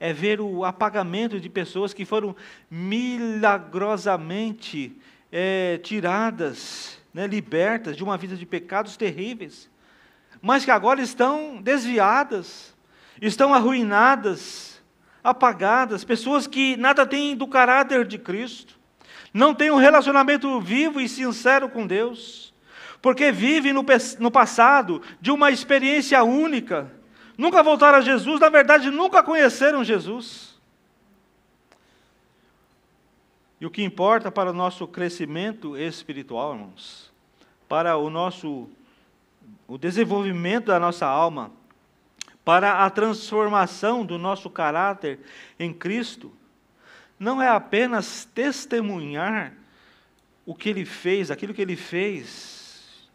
[0.00, 2.34] é ver o apagamento de pessoas que foram
[2.68, 4.98] milagrosamente
[5.30, 9.70] é, tiradas, né, libertas de uma vida de pecados terríveis.
[10.42, 12.74] mas que agora estão desviadas,
[13.22, 14.82] estão arruinadas,
[15.22, 18.76] apagadas, pessoas que nada têm do caráter de Cristo,
[19.32, 22.49] não têm um relacionamento vivo e sincero com Deus,
[23.02, 23.84] porque vivem no,
[24.18, 26.90] no passado de uma experiência única,
[27.36, 30.58] nunca voltaram a Jesus, na verdade nunca conheceram Jesus.
[33.60, 37.12] E o que importa para o nosso crescimento espiritual, irmãos,
[37.68, 38.68] para o nosso
[39.66, 41.52] o desenvolvimento da nossa alma,
[42.44, 45.20] para a transformação do nosso caráter
[45.58, 46.32] em Cristo,
[47.18, 49.52] não é apenas testemunhar
[50.44, 52.59] o que ele fez, aquilo que ele fez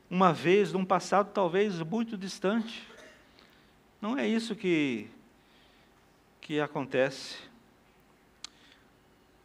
[0.10, 2.88] uma vez, num passado talvez muito distante.
[4.02, 5.08] Não é isso que,
[6.40, 7.38] que acontece.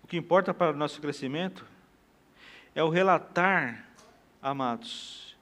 [0.03, 1.64] O que importa para o nosso crescimento
[2.75, 3.87] é o relatar,
[4.42, 5.37] amados,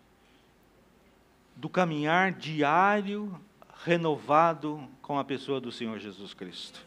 [1.57, 3.39] do caminhar diário
[3.85, 6.87] renovado com a pessoa do Senhor Jesus Cristo.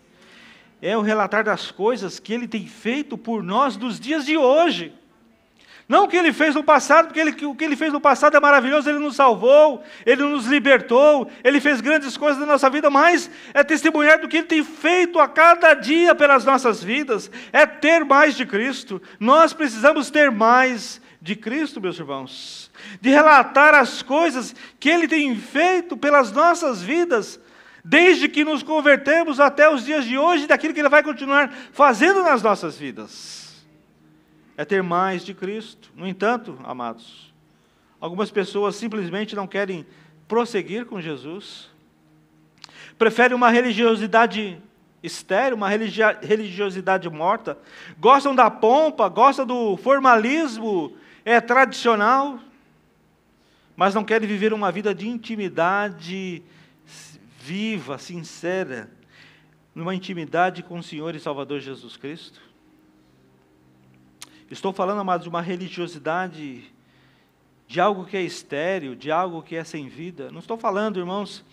[0.82, 4.94] É o relatar das coisas que Ele tem feito por nós nos dias de hoje.
[5.92, 8.38] Não o que Ele fez no passado, porque ele, o que Ele fez no passado
[8.38, 12.90] é maravilhoso, Ele nos salvou, Ele nos libertou, Ele fez grandes coisas na nossa vida,
[12.90, 17.66] mas é testemunhar do que Ele tem feito a cada dia pelas nossas vidas, é
[17.66, 19.02] ter mais de Cristo.
[19.20, 25.36] Nós precisamos ter mais de Cristo, meus irmãos, de relatar as coisas que Ele tem
[25.36, 27.38] feito pelas nossas vidas,
[27.84, 32.24] desde que nos convertemos até os dias de hoje, daquilo que Ele vai continuar fazendo
[32.24, 33.51] nas nossas vidas.
[34.62, 35.90] É ter mais de Cristo.
[35.96, 37.34] No entanto, amados,
[38.00, 39.88] algumas pessoas simplesmente não querem
[40.28, 41.68] prosseguir com Jesus,
[42.96, 44.62] preferem uma religiosidade
[45.02, 47.58] estéreo, uma religiosidade morta,
[48.00, 50.96] gostam da pompa, gostam do formalismo
[51.26, 52.40] é tradicional,
[53.76, 56.44] mas não querem viver uma vida de intimidade
[57.40, 58.92] viva, sincera,
[59.74, 62.51] numa intimidade com o Senhor e Salvador Jesus Cristo.
[64.52, 66.62] Estou falando, amados, de uma religiosidade,
[67.70, 70.30] de algo que é estéreo, de algo que é sem vida.
[70.30, 71.46] Não estou falando, irmãos,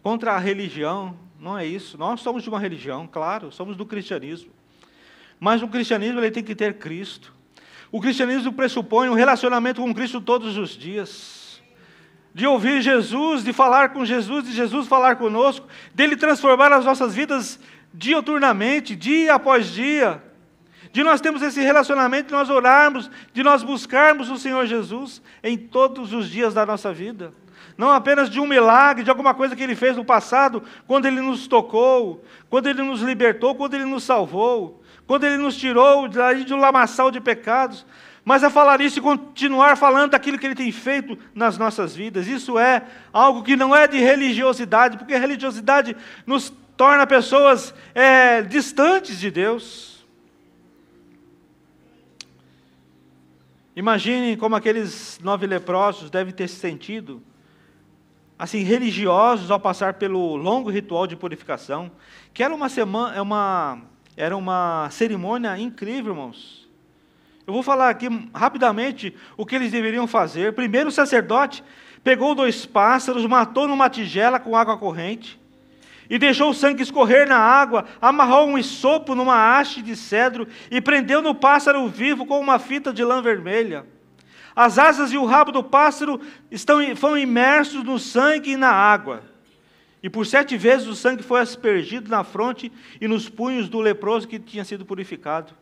[0.00, 1.98] contra a religião, não é isso.
[1.98, 4.52] Nós somos de uma religião, claro, somos do cristianismo.
[5.40, 7.34] Mas o cristianismo ele tem que ter Cristo.
[7.90, 11.60] O cristianismo pressupõe um relacionamento com Cristo todos os dias.
[12.32, 17.12] De ouvir Jesus, de falar com Jesus, de Jesus falar conosco, dele transformar as nossas
[17.12, 17.58] vidas
[17.92, 20.22] dioturnamente, dia após dia.
[20.96, 25.54] De nós termos esse relacionamento, de nós orarmos, de nós buscarmos o Senhor Jesus em
[25.54, 27.34] todos os dias da nossa vida.
[27.76, 31.20] Não apenas de um milagre, de alguma coisa que Ele fez no passado, quando Ele
[31.20, 36.54] nos tocou, quando Ele nos libertou, quando Ele nos salvou, quando Ele nos tirou de
[36.54, 37.84] um lamaçal de pecados,
[38.24, 42.26] mas a falar isso e continuar falando daquilo que Ele tem feito nas nossas vidas.
[42.26, 42.82] Isso é
[43.12, 45.94] algo que não é de religiosidade, porque a religiosidade
[46.26, 49.95] nos torna pessoas é, distantes de Deus.
[53.76, 57.22] Imaginem como aqueles nove leprosos devem ter se sentido,
[58.38, 61.92] assim, religiosos ao passar pelo longo ritual de purificação,
[62.32, 63.82] que era uma semana, é uma
[64.16, 66.66] era uma cerimônia incrível, irmãos.
[67.46, 70.54] Eu vou falar aqui rapidamente o que eles deveriam fazer.
[70.54, 71.62] Primeiro, o sacerdote
[72.02, 75.38] pegou dois pássaros, matou numa tigela com água corrente
[76.08, 80.80] e deixou o sangue escorrer na água, amarrou um esopo numa haste de cedro e
[80.80, 83.84] prendeu no pássaro vivo com uma fita de lã vermelha.
[84.54, 89.22] As asas e o rabo do pássaro estão, foram imersos no sangue e na água.
[90.02, 94.28] E por sete vezes o sangue foi aspergido na fronte e nos punhos do leproso
[94.28, 95.52] que tinha sido purificado.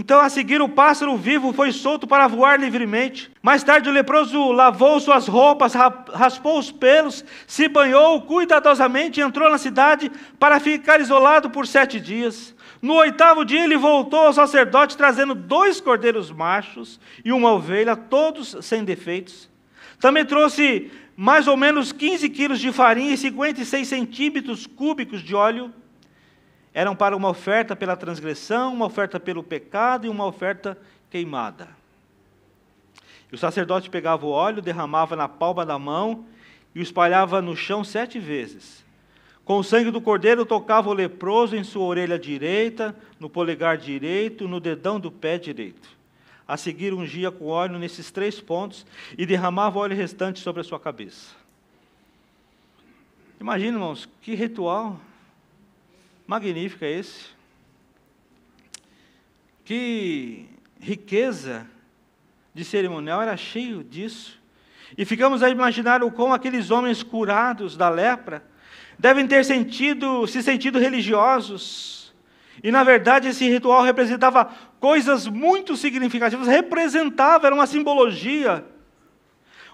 [0.00, 3.32] Então, a seguir, o pássaro vivo foi solto para voar livremente.
[3.42, 9.50] Mais tarde, o leproso lavou suas roupas, raspou os pelos, se banhou cuidadosamente e entrou
[9.50, 10.08] na cidade
[10.38, 12.54] para ficar isolado por sete dias.
[12.80, 18.56] No oitavo dia, ele voltou ao sacerdote trazendo dois cordeiros machos e uma ovelha, todos
[18.60, 19.50] sem defeitos.
[19.98, 25.74] Também trouxe mais ou menos 15 quilos de farinha e 56 centímetros cúbicos de óleo
[26.72, 30.78] eram para uma oferta pela transgressão, uma oferta pelo pecado e uma oferta
[31.10, 31.68] queimada.
[33.30, 36.24] E o sacerdote pegava o óleo, derramava na palma da mão
[36.74, 38.84] e o espalhava no chão sete vezes.
[39.44, 44.46] Com o sangue do cordeiro tocava o leproso em sua orelha direita, no polegar direito,
[44.46, 45.88] no dedão do pé direito.
[46.46, 50.64] A seguir, ungia com óleo nesses três pontos e derramava o óleo restante sobre a
[50.64, 51.34] sua cabeça.
[53.40, 55.00] Imagina, irmãos, que ritual
[56.28, 57.24] magnífico é esse.
[59.64, 60.46] Que
[60.78, 61.66] riqueza
[62.54, 64.38] de cerimonial era cheio disso.
[64.96, 68.44] E ficamos a imaginar o como aqueles homens curados da lepra
[68.98, 72.14] devem ter sentido, se sentido religiosos.
[72.62, 78.66] E na verdade esse ritual representava coisas muito significativas, representava, era uma simbologia.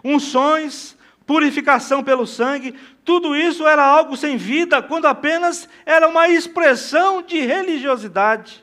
[0.04, 0.96] Unções,
[1.26, 7.40] purificação pelo sangue, tudo isso era algo sem vida, quando apenas era uma expressão de
[7.40, 8.62] religiosidade.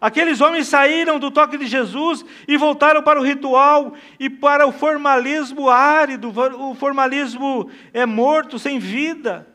[0.00, 4.72] Aqueles homens saíram do toque de Jesus e voltaram para o ritual e para o
[4.72, 9.46] formalismo árido, o formalismo é morto, sem vida.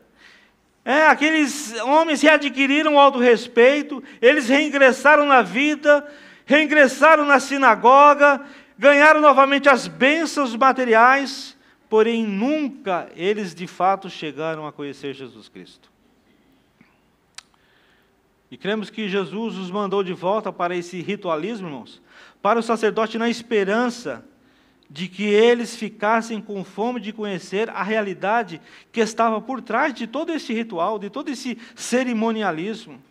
[0.84, 6.04] É, aqueles homens readquiriram o auto-respeito, eles reingressaram na vida,
[6.44, 8.40] reingressaram na sinagoga,
[8.76, 11.56] ganharam novamente as bênçãos materiais,
[11.92, 15.92] porém nunca eles de fato chegaram a conhecer Jesus Cristo.
[18.50, 22.00] E cremos que Jesus os mandou de volta para esse ritualismo, irmãos,
[22.40, 24.24] para o sacerdote na esperança
[24.88, 28.58] de que eles ficassem com fome de conhecer a realidade
[28.90, 33.02] que estava por trás de todo esse ritual, de todo esse cerimonialismo.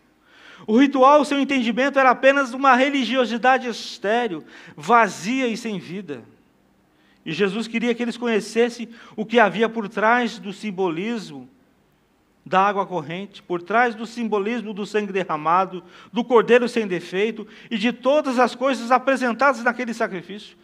[0.65, 4.43] O ritual, seu entendimento, era apenas uma religiosidade estéril,
[4.75, 6.23] vazia e sem vida.
[7.25, 11.49] E Jesus queria que eles conhecessem o que havia por trás do simbolismo
[12.45, 17.77] da água corrente, por trás do simbolismo do sangue derramado, do cordeiro sem defeito e
[17.77, 20.57] de todas as coisas apresentadas naquele sacrifício.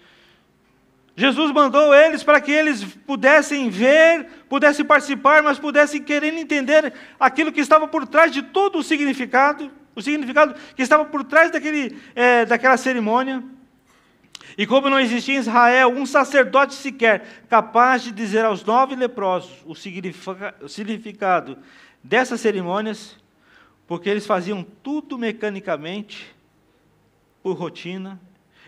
[1.16, 7.52] Jesus mandou eles para que eles pudessem ver, pudessem participar, mas pudessem querer entender aquilo
[7.52, 11.98] que estava por trás de todo o significado, o significado que estava por trás daquele,
[12.14, 13.44] é, daquela cerimônia.
[14.58, 19.64] E como não existia em Israel um sacerdote sequer capaz de dizer aos nove leprosos
[19.66, 19.76] o
[20.68, 21.58] significado
[22.04, 23.16] dessas cerimônias,
[23.86, 26.36] porque eles faziam tudo mecanicamente,
[27.44, 28.20] por rotina,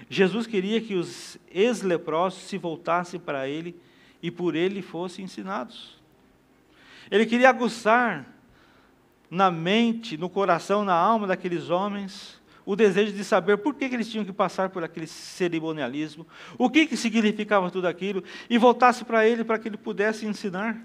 [0.08, 3.76] Jesus queria que os ex-leprosos se voltassem para ele
[4.22, 6.00] e por ele fossem ensinados.
[7.12, 8.26] Ele queria aguçar
[9.30, 12.39] na mente, no coração, na alma daqueles homens
[12.70, 16.70] o desejo de saber por que, que eles tinham que passar por aquele cerimonialismo, o
[16.70, 20.80] que, que significava tudo aquilo, e voltasse para ele para que ele pudesse ensinar.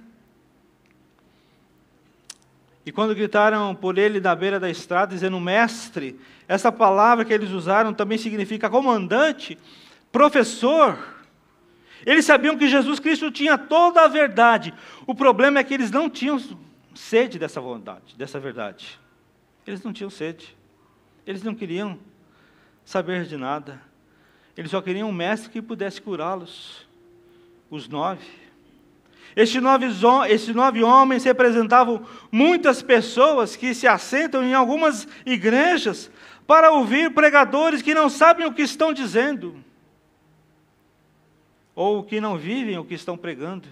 [2.86, 6.18] E quando gritaram por ele na beira da estrada, dizendo mestre,
[6.48, 9.58] essa palavra que eles usaram também significa comandante,
[10.10, 10.96] professor.
[12.06, 14.72] Eles sabiam que Jesus Cristo tinha toda a verdade.
[15.06, 16.40] O problema é que eles não tinham
[16.94, 18.98] sede dessa vontade, dessa verdade.
[19.66, 20.56] Eles não tinham sede.
[21.26, 21.98] Eles não queriam
[22.84, 23.80] saber de nada.
[24.56, 26.86] Eles só queriam um mestre que pudesse curá-los.
[27.70, 28.24] Os nove.
[29.34, 29.86] Estes nove,
[30.54, 36.10] nove homens representavam muitas pessoas que se assentam em algumas igrejas
[36.46, 39.56] para ouvir pregadores que não sabem o que estão dizendo,
[41.74, 43.66] ou que não vivem o que estão pregando.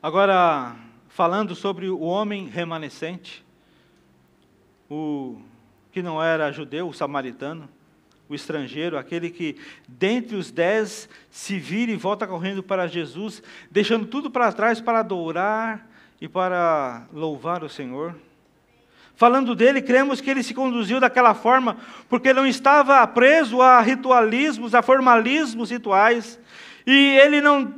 [0.00, 0.76] Agora,
[1.08, 3.44] falando sobre o homem remanescente,
[4.88, 5.40] o
[5.92, 7.68] que não era judeu, o samaritano,
[8.28, 14.06] o estrangeiro, aquele que dentre os dez se vira e volta correndo para Jesus, deixando
[14.06, 15.86] tudo para trás para adorar
[16.20, 18.14] e para louvar o Senhor.
[19.14, 21.76] Falando dele, cremos que ele se conduziu daquela forma
[22.08, 26.40] porque não estava preso a ritualismos, a formalismos rituais,
[26.86, 27.74] e ele não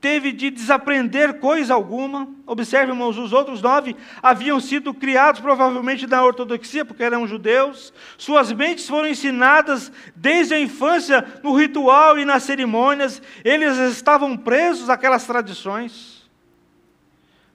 [0.00, 2.28] teve de desaprender coisa alguma.
[2.46, 7.92] Observe, irmãos, os outros nove haviam sido criados provavelmente na ortodoxia, porque eram judeus.
[8.16, 13.22] Suas mentes foram ensinadas desde a infância no ritual e nas cerimônias.
[13.44, 16.28] Eles estavam presos àquelas tradições.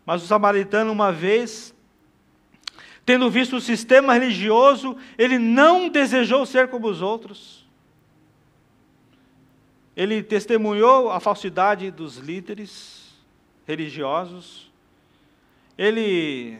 [0.06, 1.74] Mas o samaritano, uma vez,
[3.06, 7.61] tendo visto o sistema religioso, ele não desejou ser como os outros.
[10.02, 13.14] Ele testemunhou a falsidade dos líderes
[13.68, 14.72] religiosos.
[15.78, 16.58] Ele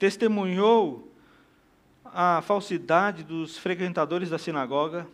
[0.00, 1.08] testemunhou
[2.04, 5.06] a falsidade dos frequentadores da sinagoga.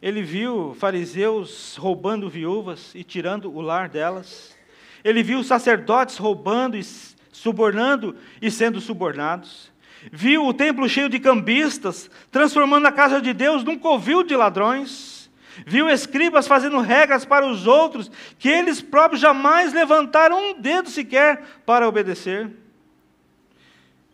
[0.00, 4.56] Ele viu fariseus roubando viúvas e tirando o lar delas.
[5.04, 6.82] Ele viu sacerdotes roubando e
[7.30, 9.70] subornando e sendo subornados.
[10.10, 15.19] Viu o templo cheio de cambistas, transformando a casa de Deus num covil de ladrões
[15.66, 21.42] Viu escribas fazendo regras para os outros, que eles próprios jamais levantaram um dedo sequer
[21.64, 22.50] para obedecer.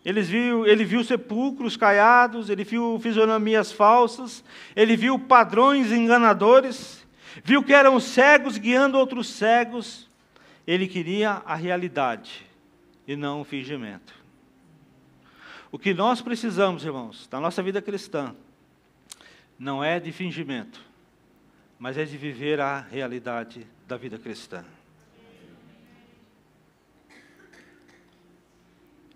[0.05, 4.45] Eles viu, ele viu sepulcros caiados, ele viu fisionomias falsas,
[4.77, 7.05] ele viu padrões enganadores,
[7.43, 10.09] viu que eram cegos guiando outros cegos.
[10.65, 12.47] Ele queria a realidade
[13.07, 14.15] e não o fingimento.
[15.71, 18.35] O que nós precisamos, irmãos, na nossa vida cristã,
[19.59, 20.81] não é de fingimento,
[21.79, 24.65] mas é de viver a realidade da vida cristã.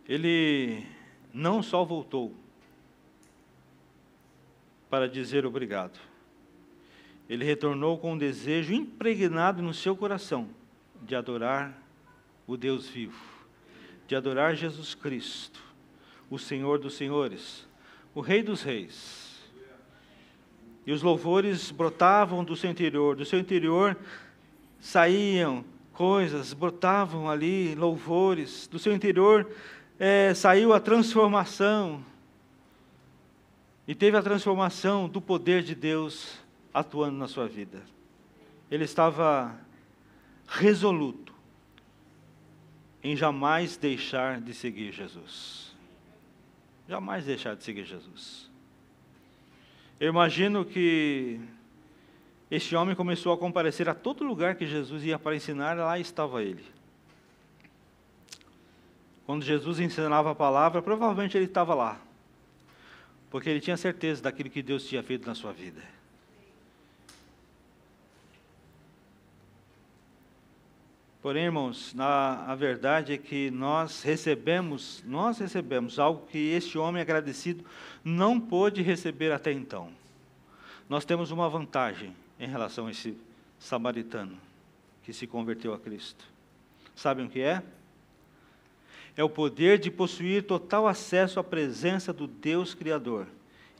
[0.08, 0.84] Ele
[1.32, 2.34] não só voltou
[4.88, 5.98] para dizer obrigado,
[7.28, 10.50] ele retornou com um desejo impregnado no seu coração
[11.02, 11.80] de adorar
[12.44, 13.22] o Deus vivo,
[14.08, 15.62] de adorar Jesus Cristo,
[16.28, 17.68] o Senhor dos Senhores,
[18.12, 19.19] o Rei dos Reis.
[20.86, 23.96] E os louvores brotavam do seu interior, do seu interior
[24.80, 29.46] saíam coisas, brotavam ali louvores, do seu interior
[30.00, 32.02] é, saiu a transformação.
[33.86, 36.38] E teve a transformação do poder de Deus
[36.72, 37.82] atuando na sua vida.
[38.70, 39.54] Ele estava
[40.46, 41.34] resoluto
[43.02, 45.74] em jamais deixar de seguir Jesus.
[46.88, 48.49] Jamais deixar de seguir Jesus.
[50.01, 51.38] Eu imagino que
[52.51, 56.42] este homem começou a comparecer a todo lugar que Jesus ia para ensinar, lá estava
[56.42, 56.64] ele.
[59.26, 62.01] Quando Jesus ensinava a palavra, provavelmente ele estava lá,
[63.28, 65.82] porque ele tinha certeza daquilo que Deus tinha feito na sua vida.
[71.22, 77.02] Porém, irmãos, na, a verdade é que nós recebemos, nós recebemos algo que este homem
[77.02, 77.62] agradecido
[78.02, 79.90] não pôde receber até então.
[80.88, 83.14] Nós temos uma vantagem em relação a esse
[83.58, 84.38] samaritano
[85.04, 86.24] que se converteu a Cristo.
[86.96, 87.62] Sabem o que é?
[89.14, 93.26] É o poder de possuir total acesso à presença do Deus Criador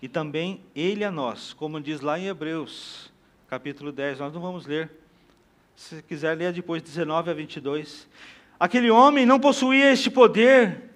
[0.03, 3.11] e também Ele a nós, como diz lá em Hebreus,
[3.49, 4.19] capítulo 10.
[4.19, 5.00] Nós não vamos ler
[5.81, 8.07] se quiser ler depois 19 a 22.
[8.59, 10.91] Aquele homem não possuía este poder,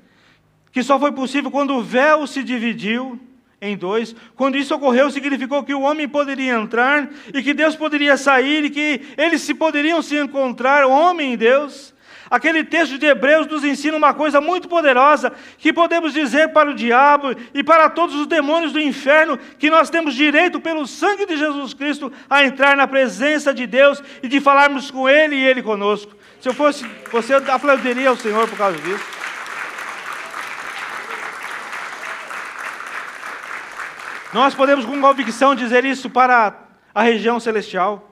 [0.70, 3.18] que só foi possível quando o véu se dividiu
[3.62, 4.14] em dois.
[4.36, 8.70] Quando isso ocorreu, significou que o homem poderia entrar e que Deus poderia sair e
[8.70, 11.93] que eles se poderiam se encontrar, homem e Deus.
[12.30, 16.74] Aquele texto de Hebreus nos ensina uma coisa muito poderosa, que podemos dizer para o
[16.74, 21.36] diabo e para todos os demônios do inferno que nós temos direito, pelo sangue de
[21.36, 25.62] Jesus Cristo, a entrar na presença de Deus e de falarmos com Ele e Ele
[25.62, 26.16] conosco.
[26.40, 29.04] Se eu fosse você, eu aplaudiria ao Senhor por causa disso.
[34.32, 36.54] Nós podemos com convicção dizer isso para
[36.94, 38.10] a região celestial.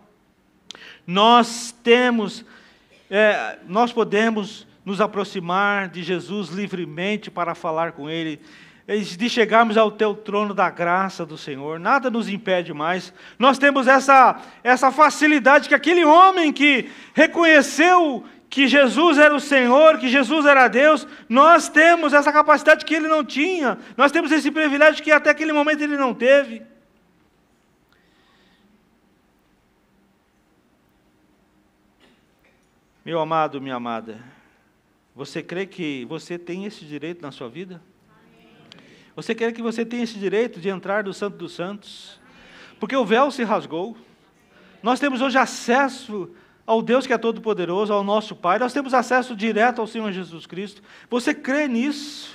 [1.05, 2.45] Nós temos
[3.15, 8.41] é, nós podemos nos aproximar de Jesus livremente para falar com Ele,
[8.89, 13.13] de chegarmos ao teu trono da graça do Senhor, nada nos impede mais.
[13.39, 19.99] Nós temos essa, essa facilidade que aquele homem que reconheceu que Jesus era o Senhor,
[19.99, 24.51] que Jesus era Deus, nós temos essa capacidade que ele não tinha, nós temos esse
[24.51, 26.63] privilégio que até aquele momento ele não teve.
[33.05, 34.21] Meu amado, minha amada,
[35.13, 37.83] você crê que você tem esse direito na sua vida?
[39.17, 42.21] Você crê que você tem esse direito de entrar no Santo dos Santos?
[42.79, 43.97] Porque o véu se rasgou.
[44.85, 46.31] Nós temos hoje acesso
[46.65, 48.61] ao Deus que é todo-poderoso, ao nosso Pai.
[48.61, 50.81] Nós temos acesso direto ao Senhor Jesus Cristo.
[51.11, 52.33] Você crê nisso?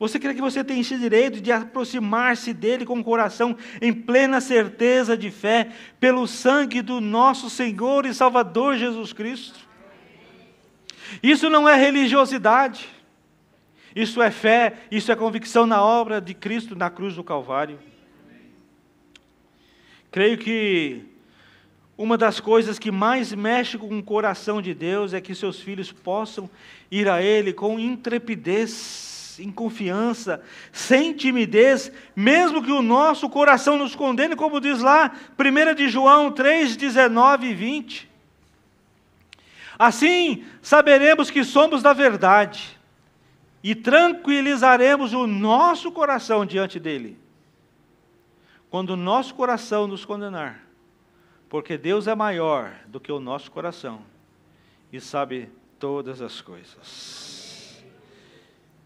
[0.00, 4.40] Você crê que você tem esse direito de aproximar-se dele com o coração em plena
[4.40, 5.68] certeza de fé,
[6.00, 9.60] pelo sangue do nosso Senhor e Salvador Jesus Cristo?
[11.22, 12.88] Isso não é religiosidade,
[13.94, 17.78] isso é fé, isso é convicção na obra de Cristo na cruz do Calvário.
[20.10, 21.04] Creio que
[21.98, 25.92] uma das coisas que mais mexe com o coração de Deus é que seus filhos
[25.92, 26.48] possam
[26.90, 29.09] ir a Ele com intrepidez
[29.40, 35.74] em confiança, sem timidez, mesmo que o nosso coração nos condene, como diz lá 1
[35.74, 38.10] de João 3, 19 e 20.
[39.78, 42.78] Assim, saberemos que somos da verdade
[43.62, 47.18] e tranquilizaremos o nosso coração diante dele.
[48.68, 50.62] Quando o nosso coração nos condenar,
[51.48, 54.02] porque Deus é maior do que o nosso coração
[54.92, 57.39] e sabe todas as coisas.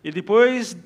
[0.05, 0.77] E depois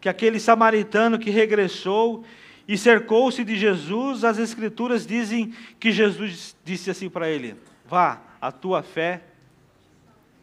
[0.00, 2.24] que aquele samaritano que regressou
[2.66, 8.50] e cercou-se de Jesus, as Escrituras dizem que Jesus disse assim para ele: Vá, a
[8.50, 9.22] tua fé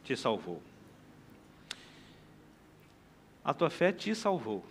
[0.03, 0.61] te salvou.
[3.43, 4.63] A tua fé te salvou.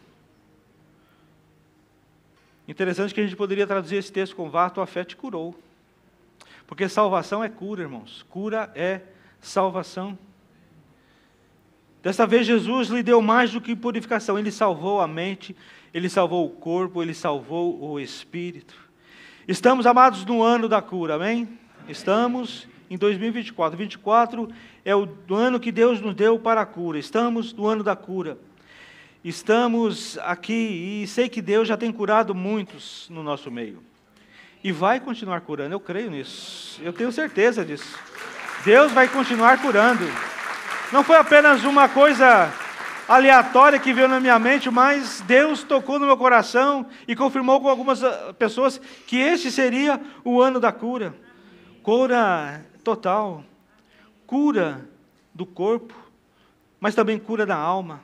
[2.66, 5.58] Interessante que a gente poderia traduzir esse texto com vá, a tua fé te curou.
[6.66, 8.24] Porque salvação é cura, irmãos.
[8.28, 9.00] Cura é
[9.40, 10.18] salvação.
[12.02, 15.54] Desta vez, Jesus lhe deu mais do que purificação, ele salvou a mente,
[15.92, 18.74] ele salvou o corpo, ele salvou o espírito.
[19.46, 21.48] Estamos, amados, no ano da cura, amém?
[21.88, 23.76] Estamos em 2024.
[23.76, 24.48] 24
[24.84, 26.98] é o ano que Deus nos deu para a cura.
[26.98, 28.38] Estamos no ano da cura.
[29.24, 33.82] Estamos aqui e sei que Deus já tem curado muitos no nosso meio.
[34.62, 36.80] E vai continuar curando, eu creio nisso.
[36.82, 37.98] Eu tenho certeza disso.
[38.64, 40.04] Deus vai continuar curando.
[40.90, 42.50] Não foi apenas uma coisa
[43.06, 47.68] aleatória que veio na minha mente, mas Deus tocou no meu coração e confirmou com
[47.68, 51.14] algumas ah, pessoas que este seria o ano da cura.
[51.82, 53.44] Cura total,
[54.26, 54.88] cura
[55.34, 55.94] do corpo,
[56.80, 58.00] mas também cura da alma,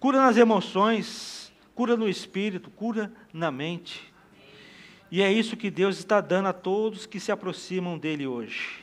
[0.00, 4.10] cura nas emoções, cura no espírito, cura na mente.
[5.10, 8.82] E é isso que Deus está dando a todos que se aproximam dele hoje.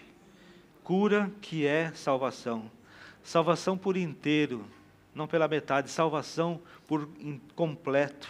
[0.83, 2.69] Cura que é salvação.
[3.23, 4.65] Salvação por inteiro
[5.13, 7.07] não pela metade, salvação por
[7.55, 8.29] completo.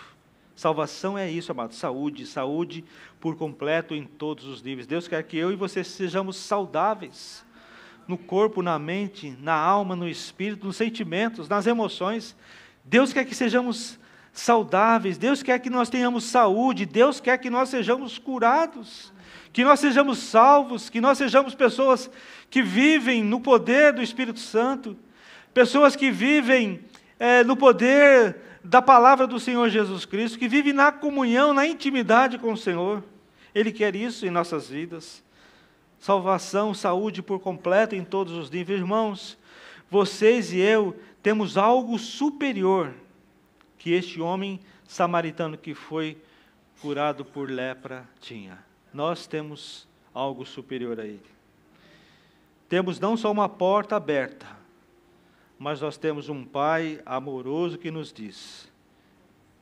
[0.55, 2.83] Salvação é isso, amado, saúde, saúde
[3.19, 4.87] por completo em todos os níveis.
[4.87, 7.45] Deus quer que eu e você sejamos saudáveis
[8.07, 12.35] no corpo, na mente, na alma, no espírito, nos sentimentos, nas emoções.
[12.83, 13.99] Deus quer que sejamos
[14.33, 19.11] saudáveis, Deus quer que nós tenhamos saúde, Deus quer que nós sejamos curados,
[19.51, 22.09] que nós sejamos salvos, que nós sejamos pessoas
[22.49, 24.97] que vivem no poder do Espírito Santo
[25.53, 26.81] pessoas que vivem
[27.19, 32.37] é, no poder da palavra do Senhor Jesus Cristo, que vivem na comunhão, na intimidade
[32.37, 33.03] com o Senhor.
[33.53, 35.23] Ele quer isso em nossas vidas.
[35.99, 38.79] Salvação, saúde por completo em todos os níveis.
[38.79, 39.37] Irmãos,
[39.89, 42.93] vocês e eu temos algo superior
[43.77, 46.17] que este homem samaritano que foi
[46.81, 48.70] curado por lepra tinha.
[48.93, 51.31] Nós temos algo superior a ele.
[52.67, 54.47] Temos não só uma porta aberta,
[55.59, 58.71] mas nós temos um Pai amoroso que nos diz: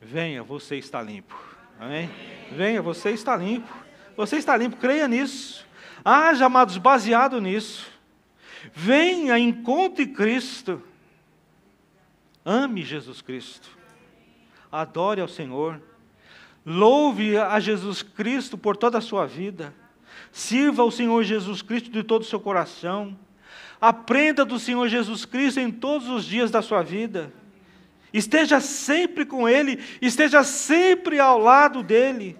[0.00, 1.36] Venha, você está limpo.
[1.78, 2.10] Amém?
[2.52, 3.72] Venha, você está limpo.
[4.16, 5.66] Você está limpo, creia nisso.
[6.04, 7.90] Haja, amados, baseado nisso.
[8.72, 10.82] Venha, encontre Cristo.
[12.44, 13.68] Ame Jesus Cristo.
[14.70, 15.80] Adore ao Senhor.
[16.70, 19.74] Louve a Jesus Cristo por toda a sua vida.
[20.30, 23.18] Sirva ao Senhor Jesus Cristo de todo o seu coração.
[23.80, 27.32] Aprenda do Senhor Jesus Cristo em todos os dias da sua vida.
[28.12, 32.38] Esteja sempre com Ele, esteja sempre ao lado dEle.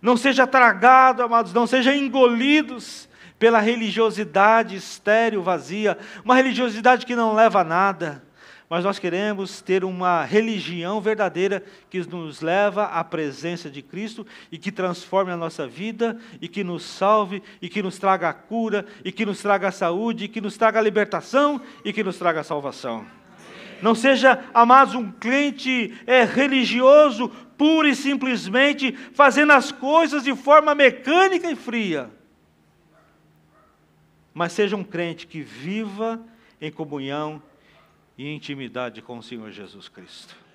[0.00, 3.06] Não seja tragado, amados, não seja engolidos
[3.38, 8.27] pela religiosidade estéril, vazia, uma religiosidade que não leva a nada
[8.68, 14.58] mas nós queremos ter uma religião verdadeira que nos leva à presença de Cristo e
[14.58, 18.84] que transforme a nossa vida e que nos salve e que nos traga a cura
[19.02, 22.18] e que nos traga a saúde e que nos traga a libertação e que nos
[22.18, 23.06] traga a salvação.
[23.80, 30.74] Não seja, amados, um crente é, religioso, pura e simplesmente fazendo as coisas de forma
[30.74, 32.10] mecânica e fria.
[34.34, 36.20] Mas seja um crente que viva
[36.60, 37.42] em comunhão
[38.18, 40.47] e intimidade com o Senhor Jesus Cristo.